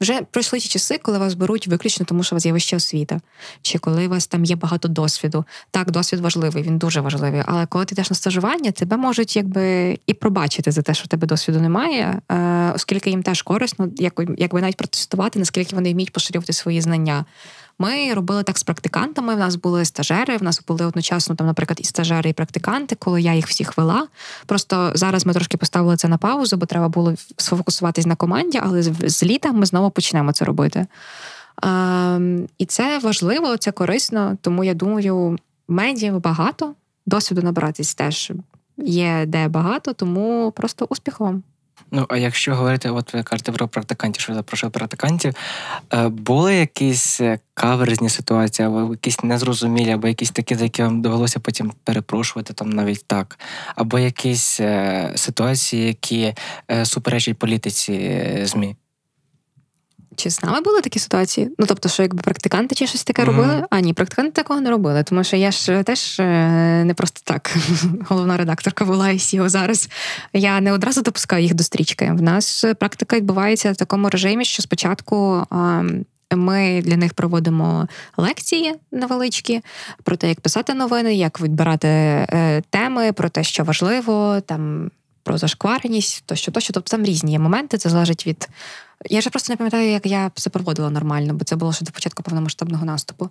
вже 0.01 0.21
пройшли 0.21 0.59
ті 0.59 0.69
часи, 0.69 0.99
коли 1.01 1.17
вас 1.17 1.33
беруть 1.33 1.67
виключно, 1.67 2.05
тому 2.05 2.23
що 2.23 2.35
у 2.35 2.37
вас 2.37 2.45
є 2.45 2.51
вища 2.51 2.77
освіта, 2.77 3.19
чи 3.61 3.79
коли 3.79 4.07
у 4.07 4.09
вас 4.09 4.27
там 4.27 4.45
є 4.45 4.55
багато 4.55 4.87
досвіду. 4.87 5.45
Так, 5.71 5.91
досвід 5.91 6.19
важливий, 6.19 6.63
він 6.63 6.77
дуже 6.77 7.01
важливий. 7.01 7.43
Але 7.45 7.65
коли 7.65 7.85
ти 7.85 7.95
йдеш 7.95 8.09
на 8.09 8.15
стажування, 8.15 8.71
тебе 8.71 8.97
можуть 8.97 9.35
якби 9.35 9.97
і 10.05 10.13
пробачити 10.13 10.71
за 10.71 10.81
те, 10.81 10.93
що 10.93 11.03
в 11.03 11.07
тебе 11.07 11.27
досвіду 11.27 11.59
немає, 11.61 12.21
е, 12.31 12.71
оскільки 12.75 13.09
їм 13.09 13.23
теж 13.23 13.41
корисно, 13.41 13.89
якби 14.37 14.61
навіть 14.61 14.77
протестувати, 14.77 15.39
наскільки 15.39 15.75
вони 15.75 15.93
вміють 15.93 16.13
поширювати 16.13 16.53
свої 16.53 16.81
знання. 16.81 17.25
Ми 17.79 18.13
робили 18.13 18.43
так 18.43 18.57
з 18.57 18.63
практикантами. 18.63 19.35
В 19.35 19.39
нас 19.39 19.55
були 19.55 19.85
стажери. 19.85 20.37
В 20.37 20.43
нас 20.43 20.63
були 20.67 20.85
одночасно 20.85 21.35
там, 21.35 21.47
наприклад, 21.47 21.79
і 21.81 21.83
стажери, 21.83 22.29
і 22.29 22.33
практиканти, 22.33 22.95
коли 22.95 23.21
я 23.21 23.33
їх 23.33 23.47
всіх 23.47 23.77
вела. 23.77 24.07
Просто 24.45 24.91
зараз 24.95 25.25
ми 25.25 25.33
трошки 25.33 25.57
поставили 25.57 25.97
це 25.97 26.07
на 26.07 26.17
паузу, 26.17 26.57
бо 26.57 26.65
треба 26.65 26.89
було 26.89 27.15
сфокусуватись 27.37 28.05
на 28.05 28.15
команді, 28.15 28.59
але 28.63 28.83
з 28.83 29.23
літа 29.23 29.51
ми 29.51 29.65
знову 29.65 29.89
почнемо 29.89 30.31
це 30.31 30.45
робити. 30.45 30.87
А, 31.61 32.19
І 32.57 32.65
це 32.65 32.99
важливо, 32.99 33.57
це 33.57 33.71
корисно, 33.71 34.37
тому 34.41 34.63
я 34.63 34.73
думаю, 34.73 35.37
медіа 35.67 36.11
багато, 36.11 36.73
досвіду 37.05 37.41
набиратись 37.41 37.95
теж 37.95 38.31
є 38.85 39.25
де 39.27 39.47
багато, 39.47 39.93
тому 39.93 40.51
просто 40.55 40.85
успіху 40.89 41.23
вам. 41.23 41.43
Ну, 41.91 42.05
а 42.09 42.17
якщо 42.17 42.55
говорити, 42.55 42.89
от 42.89 43.13
ви 43.13 43.23
кажете 43.23 43.51
про 43.51 43.67
практикантів, 43.67 44.21
що 44.21 44.33
запрошували 44.33 44.71
практикантів, 44.71 45.33
е, 45.93 46.07
були 46.07 46.55
якісь 46.55 47.21
е, 47.21 47.39
каверзні 47.53 48.09
ситуації, 48.09 48.67
або 48.67 48.91
якісь 48.91 49.23
незрозумілі, 49.23 49.91
або 49.91 50.07
якісь 50.07 50.31
такі, 50.31 50.55
за 50.55 50.63
які 50.63 50.83
вам 50.83 51.01
довелося 51.01 51.39
потім 51.39 51.71
перепрошувати 51.83 52.53
там 52.53 52.69
навіть 52.69 53.05
так, 53.07 53.39
або 53.75 53.99
якісь 53.99 54.59
е, 54.59 55.11
ситуації, 55.15 55.87
які 55.87 56.33
суперечать 56.83 57.37
політиці 57.37 58.19
ЗМІ? 58.43 58.75
Чи 60.19 60.29
з 60.29 60.43
нами 60.43 60.61
були 60.61 60.81
такі 60.81 60.99
ситуації? 60.99 61.51
Ну 61.59 61.65
тобто, 61.65 61.89
що 61.89 62.03
якби 62.03 62.21
практиканти 62.21 62.75
чи 62.75 62.87
щось 62.87 63.03
таке 63.03 63.21
mm-hmm. 63.21 63.25
робили? 63.25 63.65
А 63.69 63.79
ні, 63.79 63.93
практиканти 63.93 64.31
такого 64.31 64.61
не 64.61 64.69
робили, 64.69 65.03
тому 65.03 65.23
що 65.23 65.35
я 65.37 65.51
ж 65.51 65.83
теж 65.83 66.19
е, 66.19 66.83
не 66.85 66.93
просто 66.93 67.21
так 67.23 67.55
головна 68.09 68.37
редакторка 68.37 68.85
була 68.85 69.09
і 69.09 69.19
сіо 69.19 69.49
зараз. 69.49 69.89
Я 70.33 70.61
не 70.61 70.71
одразу 70.71 71.01
допускаю 71.01 71.43
їх 71.43 71.53
до 71.53 71.63
стрічки. 71.63 72.11
В 72.11 72.21
нас 72.21 72.65
практика 72.79 73.15
відбувається 73.15 73.71
в 73.71 73.75
такому 73.75 74.09
режимі, 74.09 74.45
що 74.45 74.63
спочатку. 74.63 75.45
Ми 76.35 76.81
для 76.85 76.97
них 76.97 77.13
проводимо 77.13 77.87
лекції 78.17 78.75
невеличкі 78.91 79.61
про 80.03 80.15
те, 80.15 80.29
як 80.29 80.41
писати 80.41 80.73
новини, 80.73 81.15
як 81.15 81.41
відбирати 81.41 81.87
е, 81.87 82.61
теми, 82.69 83.11
про 83.11 83.29
те, 83.29 83.43
що 83.43 83.63
важливо, 83.63 84.41
там 84.45 84.91
про 85.29 85.37
зашквареність, 85.37 86.23
тощо, 86.25 86.51
тощо. 86.51 86.73
Тобто 86.73 86.91
там 86.91 87.05
різні 87.05 87.31
є 87.31 87.39
моменти. 87.39 87.77
Це 87.77 87.89
залежить 87.89 88.27
від 88.27 88.49
я 89.09 89.19
вже 89.19 89.29
просто 89.29 89.53
не 89.53 89.57
пам'ятаю, 89.57 89.91
як 89.91 90.05
я 90.05 90.31
це 90.35 90.49
проводила 90.49 90.89
нормально, 90.89 91.33
бо 91.33 91.43
це 91.43 91.55
було 91.55 91.73
ще 91.73 91.85
до 91.85 91.91
початку 91.91 92.23
повномасштабного 92.23 92.85
наступу. 92.85 93.29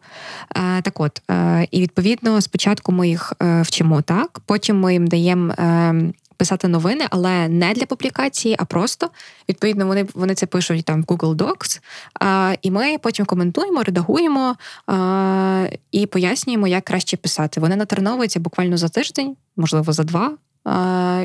Е, 0.56 0.82
Так 0.82 1.00
от, 1.00 1.22
е, 1.30 1.68
і 1.70 1.80
відповідно, 1.80 2.40
спочатку 2.40 2.92
ми 2.92 3.08
їх 3.08 3.32
е, 3.42 3.62
вчимо 3.62 4.02
так, 4.02 4.40
потім 4.46 4.80
ми 4.80 4.92
їм 4.92 5.06
даємо. 5.06 5.52
Е, 5.58 6.12
Писати 6.36 6.68
новини, 6.68 7.06
але 7.10 7.48
не 7.48 7.72
для 7.72 7.86
публікації, 7.86 8.56
а 8.58 8.64
просто 8.64 9.10
відповідно 9.48 9.86
вони 9.86 10.06
вони 10.14 10.34
це 10.34 10.46
пишуть 10.46 10.84
там 10.84 11.02
в 11.02 11.04
Google 11.04 11.34
Docs, 11.34 11.80
а, 12.20 12.54
і 12.62 12.70
ми 12.70 12.98
потім 12.98 13.26
коментуємо, 13.26 13.82
редагуємо 13.82 14.56
а, 14.86 15.66
і 15.92 16.06
пояснюємо, 16.06 16.68
як 16.68 16.84
краще 16.84 17.16
писати. 17.16 17.60
Вони 17.60 17.76
натренуються 17.76 18.40
буквально 18.40 18.76
за 18.76 18.88
тиждень, 18.88 19.36
можливо, 19.56 19.92
за 19.92 20.04
два. 20.04 20.36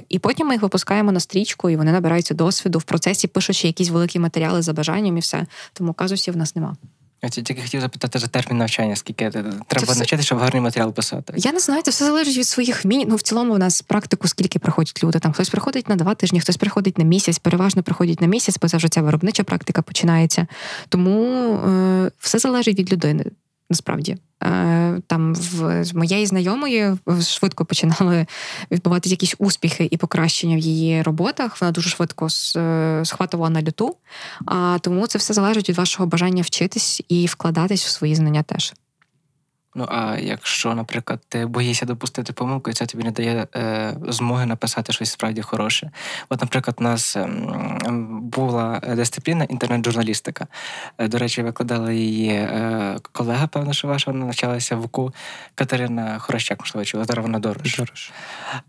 І 0.09 0.19
потім 0.19 0.47
ми 0.47 0.53
їх 0.53 0.61
випускаємо 0.61 1.11
на 1.11 1.19
стрічку, 1.19 1.69
і 1.69 1.75
вони 1.75 1.91
набираються 1.91 2.33
досвіду 2.33 2.79
в 2.79 2.83
процесі, 2.83 3.27
пишучи 3.27 3.67
якісь 3.67 3.89
великі 3.89 4.19
матеріали 4.19 4.61
за 4.61 4.73
бажанням, 4.73 5.17
і 5.17 5.19
все. 5.19 5.45
Тому 5.73 5.93
казусів 5.93 6.33
в 6.33 6.37
нас 6.37 6.55
нема. 6.55 6.75
Я 7.23 7.29
тільки 7.29 7.61
хотів 7.61 7.81
запитати 7.81 8.19
за 8.19 8.27
термін 8.27 8.57
навчання, 8.57 8.95
скільки 8.95 9.29
треба 9.29 9.57
все... 9.67 9.95
навчати, 9.95 10.23
щоб 10.23 10.39
гарний 10.39 10.61
матеріал 10.61 10.93
писати. 10.93 11.33
Я 11.37 11.51
не 11.51 11.59
знаю, 11.59 11.81
це 11.81 11.91
все 11.91 12.05
залежить 12.05 12.37
від 12.37 12.47
своїх 12.47 12.85
вмінь. 12.85 13.05
Ну 13.09 13.15
в 13.15 13.21
цілому 13.21 13.53
у 13.53 13.57
нас 13.57 13.81
практику, 13.81 14.27
скільки 14.27 14.59
приходять 14.59 15.03
люди. 15.03 15.19
Там 15.19 15.33
хтось 15.33 15.49
приходить 15.49 15.89
на 15.89 15.95
два 15.95 16.15
тижні, 16.15 16.39
хтось 16.39 16.57
приходить 16.57 16.97
на 16.97 17.03
місяць, 17.03 17.39
переважно 17.39 17.83
приходять 17.83 18.21
на 18.21 18.27
місяць, 18.27 18.57
бо 18.61 18.67
це 18.67 18.77
вже 18.77 18.89
ця 18.89 19.01
виробнича 19.01 19.43
практика 19.43 19.81
починається. 19.81 20.47
Тому 20.89 21.53
е, 21.55 22.11
все 22.19 22.39
залежить 22.39 22.79
від 22.79 22.93
людини 22.93 23.25
насправді. 23.69 24.17
Е, 24.43 25.01
там 25.07 25.35
в 25.35 25.85
моєї 25.93 26.25
знайомої 26.25 26.97
швидко 27.27 27.65
починали 27.65 28.25
відбуватися 28.71 29.13
якісь 29.13 29.35
успіхи 29.37 29.87
і 29.91 29.97
покращення 29.97 30.55
в 30.55 30.59
її 30.59 31.01
роботах. 31.01 31.61
Вона 31.61 31.71
дуже 31.71 31.89
швидко 31.89 32.27
е, 32.55 33.01
схватувала 33.05 33.49
на 33.49 33.61
люту. 33.61 33.95
Тому 34.81 35.07
це 35.07 35.19
все 35.19 35.33
залежить 35.33 35.69
від 35.69 35.77
вашого 35.77 36.07
бажання 36.07 36.41
вчитись 36.41 37.01
і 37.09 37.25
вкладатись 37.25 37.85
в 37.85 37.89
свої 37.89 38.15
знання 38.15 38.43
теж. 38.43 38.73
Ну 39.75 39.87
а 39.89 40.17
якщо, 40.19 40.75
наприклад, 40.75 41.19
ти 41.29 41.45
боїшся 41.45 41.85
допустити 41.85 42.33
помилку, 42.33 42.69
і 42.69 42.73
це 42.73 42.85
тобі 42.85 43.03
не 43.03 43.11
дає 43.11 43.47
е, 43.55 43.93
змоги 44.07 44.45
написати 44.45 44.93
щось 44.93 45.11
справді 45.11 45.41
хороше. 45.41 45.91
От, 46.29 46.41
наприклад, 46.41 46.75
у 46.79 46.83
нас 46.83 47.15
е, 47.15 47.29
була 48.21 48.79
дисципліна 48.79 49.43
інтернет-журналістика. 49.43 50.47
Е, 50.97 51.07
до 51.07 51.17
речі, 51.17 51.43
викладала 51.43 51.91
її 51.91 52.29
е, 52.29 52.97
колега, 53.11 53.47
певно, 53.47 53.73
що 53.73 53.87
ваша 53.87 54.11
вона 54.11 54.25
навчалася 54.25 54.75
в 54.75 54.85
УКУ 54.85 55.13
Катерина 55.55 56.19
Хорощак, 56.19 56.59
можливо, 56.59 56.85
чула, 56.85 57.03
зараз 57.03 57.25
вона 57.25 57.39
дорож. 57.39 57.77
дорож. 57.77 58.11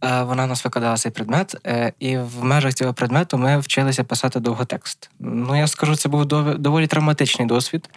Е, 0.04 0.22
вона 0.22 0.44
у 0.44 0.46
нас 0.46 0.64
викладала 0.64 0.96
цей 0.96 1.12
предмет, 1.12 1.56
і 1.98 2.18
в 2.18 2.44
межах 2.44 2.74
цього 2.74 2.94
предмету 2.94 3.38
ми 3.38 3.58
вчилися 3.58 4.04
писати 4.04 4.40
довготекст. 4.40 5.10
Ну, 5.20 5.58
я 5.58 5.66
скажу, 5.66 5.96
це 5.96 6.08
був 6.08 6.24
доволі 6.58 6.86
травматичний 6.86 7.48
досвід, 7.48 7.90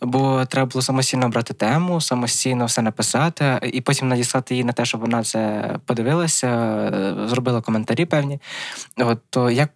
бо 0.00 0.44
треба 0.44 0.66
було 0.66 0.82
самостійно 0.82 1.28
брати 1.28 1.54
тему, 1.54 2.00
самостійно 2.00 2.41
самостійно 2.42 2.66
все 2.66 2.82
написати, 2.82 3.60
і 3.72 3.80
потім 3.80 4.08
надіслати 4.08 4.54
її 4.54 4.64
на 4.64 4.72
те, 4.72 4.84
щоб 4.84 5.00
вона 5.00 5.22
це 5.22 5.76
подивилася, 5.86 7.26
зробила 7.28 7.60
коментарі 7.60 8.04
певні. 8.04 8.40
От, 8.96 9.18
То 9.30 9.50
як 9.50 9.72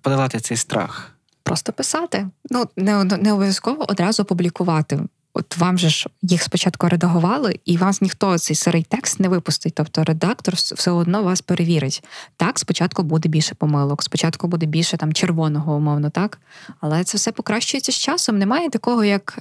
подолати 0.00 0.40
цей 0.40 0.56
страх? 0.56 1.10
Просто 1.42 1.72
писати. 1.72 2.28
Ну 2.50 2.64
не 2.76 3.04
не 3.04 3.32
обов'язково 3.32 3.84
одразу 3.88 4.22
опублікувати. 4.22 5.00
От 5.36 5.56
вам 5.56 5.78
же 5.78 5.88
ж 5.88 6.08
їх 6.22 6.42
спочатку 6.42 6.88
редагували, 6.88 7.58
і 7.64 7.76
вас 7.76 8.00
ніхто 8.00 8.38
цей 8.38 8.56
сирий 8.56 8.86
текст 8.88 9.20
не 9.20 9.28
випустить. 9.28 9.74
Тобто 9.74 10.04
редактор 10.04 10.54
все 10.54 10.90
одно 10.90 11.22
вас 11.22 11.40
перевірить. 11.40 12.04
Так, 12.36 12.58
спочатку 12.58 13.02
буде 13.02 13.28
більше 13.28 13.54
помилок, 13.54 14.02
спочатку 14.02 14.48
буде 14.48 14.66
більше 14.66 14.96
там 14.96 15.12
червоного, 15.12 15.74
умовно, 15.74 16.10
так. 16.10 16.38
Але 16.80 17.04
це 17.04 17.18
все 17.18 17.32
покращується 17.32 17.92
з 17.92 17.98
часом. 17.98 18.38
Немає 18.38 18.70
такого, 18.70 19.04
як 19.04 19.38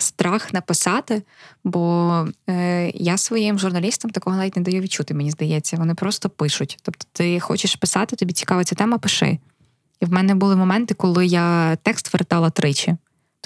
страх 0.00 0.52
написати, 0.52 1.22
бо 1.64 2.26
е, 2.48 2.90
я 2.94 3.16
своїм 3.16 3.58
журналістам 3.58 4.10
такого 4.10 4.36
навіть 4.36 4.56
не 4.56 4.62
даю 4.62 4.80
відчути, 4.80 5.14
мені 5.14 5.30
здається. 5.30 5.76
Вони 5.76 5.94
просто 5.94 6.28
пишуть. 6.28 6.78
Тобто, 6.82 7.06
ти 7.12 7.40
хочеш 7.40 7.76
писати, 7.76 8.16
тобі 8.16 8.32
цікава 8.32 8.64
ця 8.64 8.74
тема, 8.74 8.98
пиши. 8.98 9.38
І 10.00 10.04
в 10.04 10.12
мене 10.12 10.34
були 10.34 10.56
моменти, 10.56 10.94
коли 10.94 11.26
я 11.26 11.76
текст 11.82 12.12
вертала 12.12 12.50
тричі. 12.50 12.96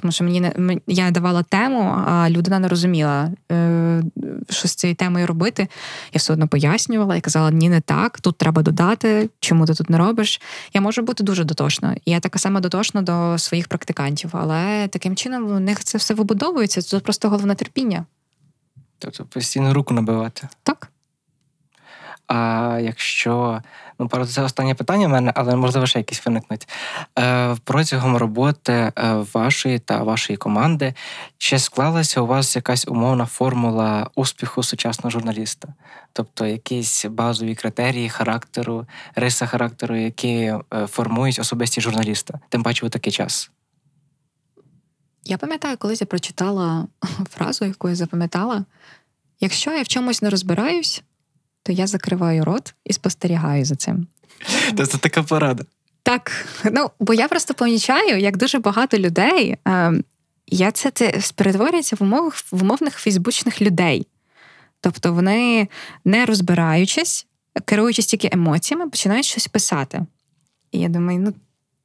Тому 0.02 0.12
що 0.12 0.24
мені 0.24 0.40
не 0.40 0.80
я 0.86 1.10
давала 1.10 1.42
тему, 1.42 2.02
а 2.06 2.30
людина 2.30 2.58
не 2.58 2.68
розуміла, 2.68 3.30
е, 3.52 4.02
що 4.50 4.68
з 4.68 4.74
цією 4.74 4.96
темою 4.96 5.26
робити. 5.26 5.68
Я 6.12 6.18
все 6.18 6.32
одно 6.32 6.48
пояснювала 6.48 7.16
і 7.16 7.20
казала: 7.20 7.50
ні, 7.50 7.68
не 7.68 7.80
так, 7.80 8.20
тут 8.20 8.38
треба 8.38 8.62
додати, 8.62 9.30
чому 9.40 9.66
ти 9.66 9.74
тут 9.74 9.90
не 9.90 9.98
робиш. 9.98 10.40
Я 10.74 10.80
можу 10.80 11.02
бути 11.02 11.24
дуже 11.24 11.44
дотошна. 11.44 11.96
Я 12.06 12.20
така 12.20 12.38
сама 12.38 12.60
дотошна 12.60 13.02
до 13.02 13.38
своїх 13.38 13.68
практикантів, 13.68 14.30
але 14.32 14.88
таким 14.88 15.16
чином 15.16 15.56
у 15.56 15.60
них 15.60 15.84
це 15.84 15.98
все 15.98 16.14
вибудовується. 16.14 16.82
Це 16.82 16.98
просто 16.98 17.28
головне 17.28 17.54
терпіння. 17.54 18.04
Тобто 18.98 19.24
постійно 19.24 19.74
руку 19.74 19.94
набивати. 19.94 20.48
Так. 20.62 20.91
А 22.34 22.78
якщо 22.82 23.62
ну 23.98 24.08
про 24.08 24.26
це 24.26 24.42
останнє 24.42 24.74
питання 24.74 25.06
в 25.06 25.10
мене, 25.10 25.32
але 25.34 25.56
можливо 25.56 25.86
ще 25.86 25.98
якісь 25.98 26.26
виникнуть 26.26 26.68
Е, 27.18 27.56
протягом 27.64 28.16
роботи 28.16 28.72
е, 28.72 28.92
вашої 29.34 29.78
та 29.78 30.02
вашої 30.02 30.36
команди, 30.36 30.94
чи 31.38 31.58
склалася 31.58 32.20
у 32.20 32.26
вас 32.26 32.56
якась 32.56 32.88
умовна 32.88 33.26
формула 33.26 34.10
успіху 34.14 34.62
сучасного 34.62 35.10
журналіста? 35.10 35.68
Тобто 36.12 36.46
якісь 36.46 37.04
базові 37.04 37.54
критерії 37.54 38.08
характеру, 38.08 38.86
риси 39.14 39.46
характеру, 39.46 39.96
які 39.96 40.34
е, 40.34 40.62
формують 40.86 41.38
особисті 41.38 41.80
журналіста, 41.80 42.40
тим 42.48 42.62
паче 42.62 42.86
у 42.86 42.88
такий 42.88 43.12
час? 43.12 43.50
Я 45.24 45.38
пам'ятаю, 45.38 45.76
колись 45.76 46.00
я 46.00 46.06
прочитала 46.06 46.86
фразу, 47.30 47.64
яку 47.64 47.88
я 47.88 47.94
запам'ятала: 47.94 48.64
якщо 49.40 49.72
я 49.72 49.82
в 49.82 49.88
чомусь 49.88 50.22
не 50.22 50.30
розбираюсь, 50.30 51.02
то 51.62 51.72
я 51.72 51.86
закриваю 51.86 52.44
рот 52.44 52.74
і 52.84 52.92
спостерігаю 52.92 53.64
за 53.64 53.74
цим. 53.74 54.06
Це 54.76 54.98
така 54.98 55.22
порада. 55.22 55.64
Так, 56.02 56.46
ну 56.64 56.90
бо 57.00 57.14
я 57.14 57.28
просто 57.28 57.54
помічаю, 57.54 58.18
як 58.18 58.36
дуже 58.36 58.58
багато 58.58 58.98
людей. 58.98 59.56
Е, 59.68 59.92
я 60.46 60.72
це 60.72 60.90
це 60.90 61.20
перетворюється 61.34 61.96
в 61.96 62.02
умовах 62.02 62.34
в 62.52 62.62
умовних 62.62 62.98
фейсбучних 62.98 63.62
людей. 63.62 64.06
Тобто 64.80 65.12
вони, 65.12 65.68
не 66.04 66.26
розбираючись, 66.26 67.26
керуючись 67.64 68.06
тільки 68.06 68.28
емоціями, 68.32 68.90
починають 68.90 69.26
щось 69.26 69.48
писати. 69.48 70.06
І 70.72 70.80
я 70.80 70.88
думаю, 70.88 71.18
ну 71.18 71.34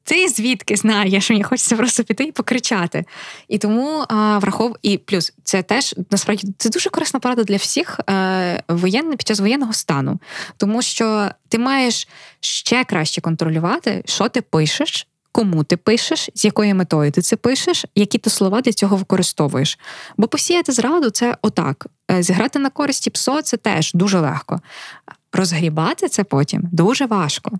ти 0.07 0.27
звідки 0.27 0.75
знаєш, 0.75 1.29
мені 1.29 1.43
хочеться 1.43 1.75
просто 1.75 2.03
піти 2.03 2.23
і 2.23 2.31
покричати. 2.31 3.05
І 3.47 3.57
тому 3.57 4.05
а, 4.09 4.37
врахов... 4.37 4.75
і 4.81 4.97
плюс 4.97 5.33
це 5.43 5.63
теж 5.63 5.95
насправді 6.11 6.47
це 6.57 6.69
дуже 6.69 6.89
корисна 6.89 7.19
порада 7.19 7.43
для 7.43 7.55
всіх 7.55 7.99
е, 8.09 8.63
воєнне 8.67 9.15
під 9.15 9.27
час 9.27 9.39
воєнного 9.39 9.73
стану, 9.73 10.19
тому 10.57 10.81
що 10.81 11.29
ти 11.49 11.59
маєш 11.59 12.07
ще 12.39 12.83
краще 12.83 13.21
контролювати, 13.21 14.03
що 14.05 14.29
ти 14.29 14.41
пишеш. 14.41 15.07
Кому 15.31 15.63
ти 15.63 15.77
пишеш, 15.77 16.29
з 16.35 16.45
якою 16.45 16.75
метою 16.75 17.11
ти 17.11 17.21
це 17.21 17.35
пишеш, 17.35 17.85
які 17.95 18.17
ти 18.17 18.29
слова 18.29 18.61
для 18.61 18.73
цього 18.73 18.95
використовуєш. 18.95 19.79
Бо 20.17 20.27
посіяти 20.27 20.71
зраду 20.71 21.09
це 21.09 21.37
отак. 21.41 21.87
Е, 22.11 22.23
Зіграти 22.23 22.59
на 22.59 22.69
користі 22.69 23.09
ПСО 23.09 23.41
це 23.41 23.57
теж 23.57 23.93
дуже 23.93 24.19
легко. 24.19 24.59
Розгрібати 25.33 26.09
це 26.09 26.23
потім 26.23 26.61
дуже 26.71 27.05
важко. 27.05 27.51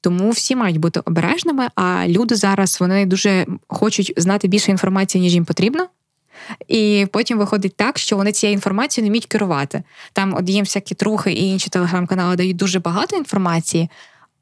Тому 0.00 0.30
всі 0.30 0.56
мають 0.56 0.76
бути 0.76 1.00
обережними, 1.00 1.68
а 1.74 2.04
люди 2.08 2.34
зараз 2.34 2.80
вони 2.80 3.06
дуже 3.06 3.46
хочуть 3.68 4.12
знати 4.16 4.48
більше 4.48 4.70
інформації, 4.70 5.22
ніж 5.22 5.34
їм 5.34 5.44
потрібно. 5.44 5.86
І 6.68 7.06
потім 7.12 7.38
виходить 7.38 7.76
так, 7.76 7.98
що 7.98 8.16
вони 8.16 8.32
цією 8.32 8.54
інформацією 8.54 9.06
не 9.06 9.10
вміють 9.10 9.26
керувати. 9.26 9.82
Там 10.12 10.34
от 10.34 10.48
їм 10.48 10.64
всякі 10.64 10.94
трухи 10.94 11.32
і 11.32 11.48
інші 11.48 11.70
телеграм-канали 11.70 12.36
дають 12.36 12.56
дуже 12.56 12.78
багато 12.80 13.16
інформації, 13.16 13.90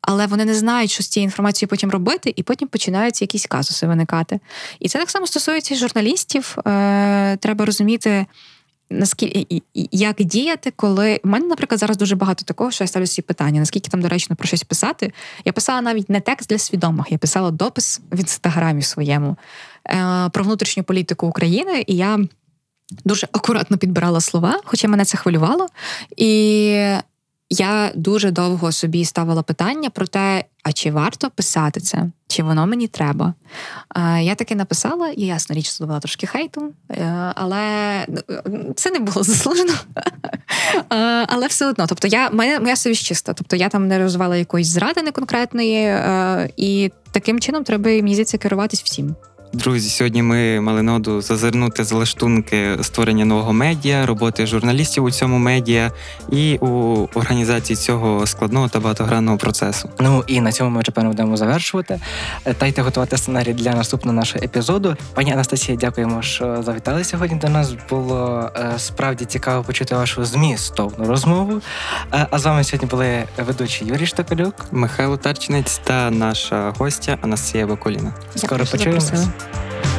але 0.00 0.26
вони 0.26 0.44
не 0.44 0.54
знають, 0.54 0.90
що 0.90 1.02
з 1.02 1.08
цією 1.08 1.26
інформацією 1.26 1.68
потім 1.68 1.90
робити, 1.90 2.32
і 2.36 2.42
потім 2.42 2.68
починаються 2.68 3.24
якісь 3.24 3.46
казуси 3.46 3.86
виникати. 3.86 4.40
І 4.80 4.88
це 4.88 4.98
так 4.98 5.10
само 5.10 5.26
стосується 5.26 5.74
і 5.74 5.76
журналістів. 5.76 6.56
Е, 6.66 7.36
Треба 7.36 7.64
розуміти. 7.64 8.26
Наскільки 8.90 9.62
як 9.92 10.16
діяти, 10.16 10.72
коли 10.76 11.20
У 11.24 11.28
мене, 11.28 11.46
наприклад, 11.46 11.80
зараз 11.80 11.96
дуже 11.96 12.16
багато 12.16 12.44
такого, 12.44 12.70
що 12.70 12.84
я 12.84 12.88
ставлю 12.88 13.06
собі 13.06 13.26
питання, 13.26 13.60
наскільки 13.60 13.90
там 13.90 14.00
доречно 14.02 14.36
про 14.36 14.46
щось 14.46 14.62
писати. 14.62 15.12
Я 15.44 15.52
писала 15.52 15.80
навіть 15.80 16.10
не 16.10 16.20
текст 16.20 16.50
для 16.50 16.58
свідомих, 16.58 17.12
я 17.12 17.18
писала 17.18 17.50
допис 17.50 18.00
в 18.12 18.20
інстаграмі 18.20 18.82
своєму 18.82 19.36
е, 19.88 20.28
про 20.32 20.44
внутрішню 20.44 20.82
політику 20.82 21.26
України, 21.26 21.84
і 21.86 21.96
я 21.96 22.18
дуже 23.04 23.28
акуратно 23.32 23.78
підбирала 23.78 24.20
слова, 24.20 24.60
хоча 24.64 24.88
мене 24.88 25.04
це 25.04 25.18
хвилювало. 25.18 25.66
І 26.16 26.96
я 27.50 27.92
дуже 27.94 28.30
довго 28.30 28.72
собі 28.72 29.04
ставила 29.04 29.42
питання 29.42 29.90
про 29.90 30.06
те, 30.06 30.44
а 30.62 30.72
чи 30.72 30.90
варто 30.90 31.30
писати 31.30 31.80
це, 31.80 32.10
чи 32.28 32.42
воно 32.42 32.66
мені 32.66 32.88
треба. 32.88 33.34
Я 34.20 34.34
таки 34.34 34.54
написала, 34.54 35.08
і 35.08 35.22
ясна 35.22 35.56
річ, 35.56 35.70
здобула 35.70 36.00
трошки 36.00 36.26
хейту, 36.26 36.72
е, 36.90 37.32
але 37.34 38.06
це 38.76 38.90
не 38.90 38.98
було 38.98 39.22
заслужено. 39.22 39.72
Але 41.26 41.46
все 41.46 41.66
одно, 41.66 41.86
тобто, 41.86 42.08
я 42.08 42.30
моя, 42.30 42.60
моя 42.60 42.76
совість 42.76 43.04
чиста. 43.04 43.32
Тобто 43.32 43.56
я 43.56 43.68
там 43.68 43.88
не 43.88 43.98
розвивала 43.98 44.36
якоїсь 44.36 44.68
зради 44.68 45.02
неконкретної, 45.02 45.76
е, 45.76 46.50
і 46.56 46.90
таким 47.10 47.40
чином 47.40 47.64
треба 47.64 47.90
мені 47.90 48.14
здається, 48.14 48.38
керуватись 48.38 48.82
всім. 48.82 49.16
Друзі, 49.54 49.90
сьогодні 49.90 50.22
ми 50.22 50.60
мали 50.60 50.82
ноду 50.82 51.20
зазирнути 51.20 51.84
за 51.84 51.96
лаштунки 51.96 52.78
створення 52.82 53.24
нового 53.24 53.52
медіа, 53.52 54.06
роботи 54.06 54.46
журналістів 54.46 55.04
у 55.04 55.10
цьому 55.10 55.38
медіа 55.38 55.90
і 56.30 56.56
у 56.56 57.06
організації 57.14 57.76
цього 57.76 58.26
складного 58.26 58.68
та 58.68 58.80
багатогранного 58.80 59.38
процесу. 59.38 59.90
Ну 60.00 60.24
і 60.26 60.40
на 60.40 60.52
цьому 60.52 60.70
ми 60.70 60.80
вже 60.80 60.90
певно 60.92 61.10
будемо 61.10 61.36
завершувати. 61.36 62.00
Дайте 62.60 62.82
готувати 62.82 63.16
сценарій 63.16 63.52
для 63.52 63.74
наступного 63.74 64.16
нашого 64.16 64.44
епізоду. 64.44 64.96
Пані 65.14 65.32
Анастасія, 65.32 65.78
дякуємо, 65.78 66.22
що 66.22 66.62
завітали 66.62 67.04
сьогодні. 67.04 67.36
До 67.36 67.48
нас 67.48 67.74
було 67.90 68.50
е, 68.56 68.72
справді 68.78 69.24
цікаво 69.24 69.64
почути 69.64 69.94
вашу 69.94 70.24
змістовну 70.24 71.06
розмову. 71.06 71.60
Е, 72.12 72.26
а 72.30 72.38
з 72.38 72.44
вами 72.44 72.64
сьогодні 72.64 72.88
були 72.88 73.24
ведучі 73.38 73.84
Юрій 73.84 74.06
Штопелюк, 74.06 74.54
Михайло 74.72 75.16
Тарчинець 75.16 75.80
та 75.84 76.10
наша 76.10 76.72
гостя 76.78 77.18
Анастасія 77.22 77.66
Бакуліна. 77.66 78.14
Скоро 78.36 78.64
Bye. 79.52 79.93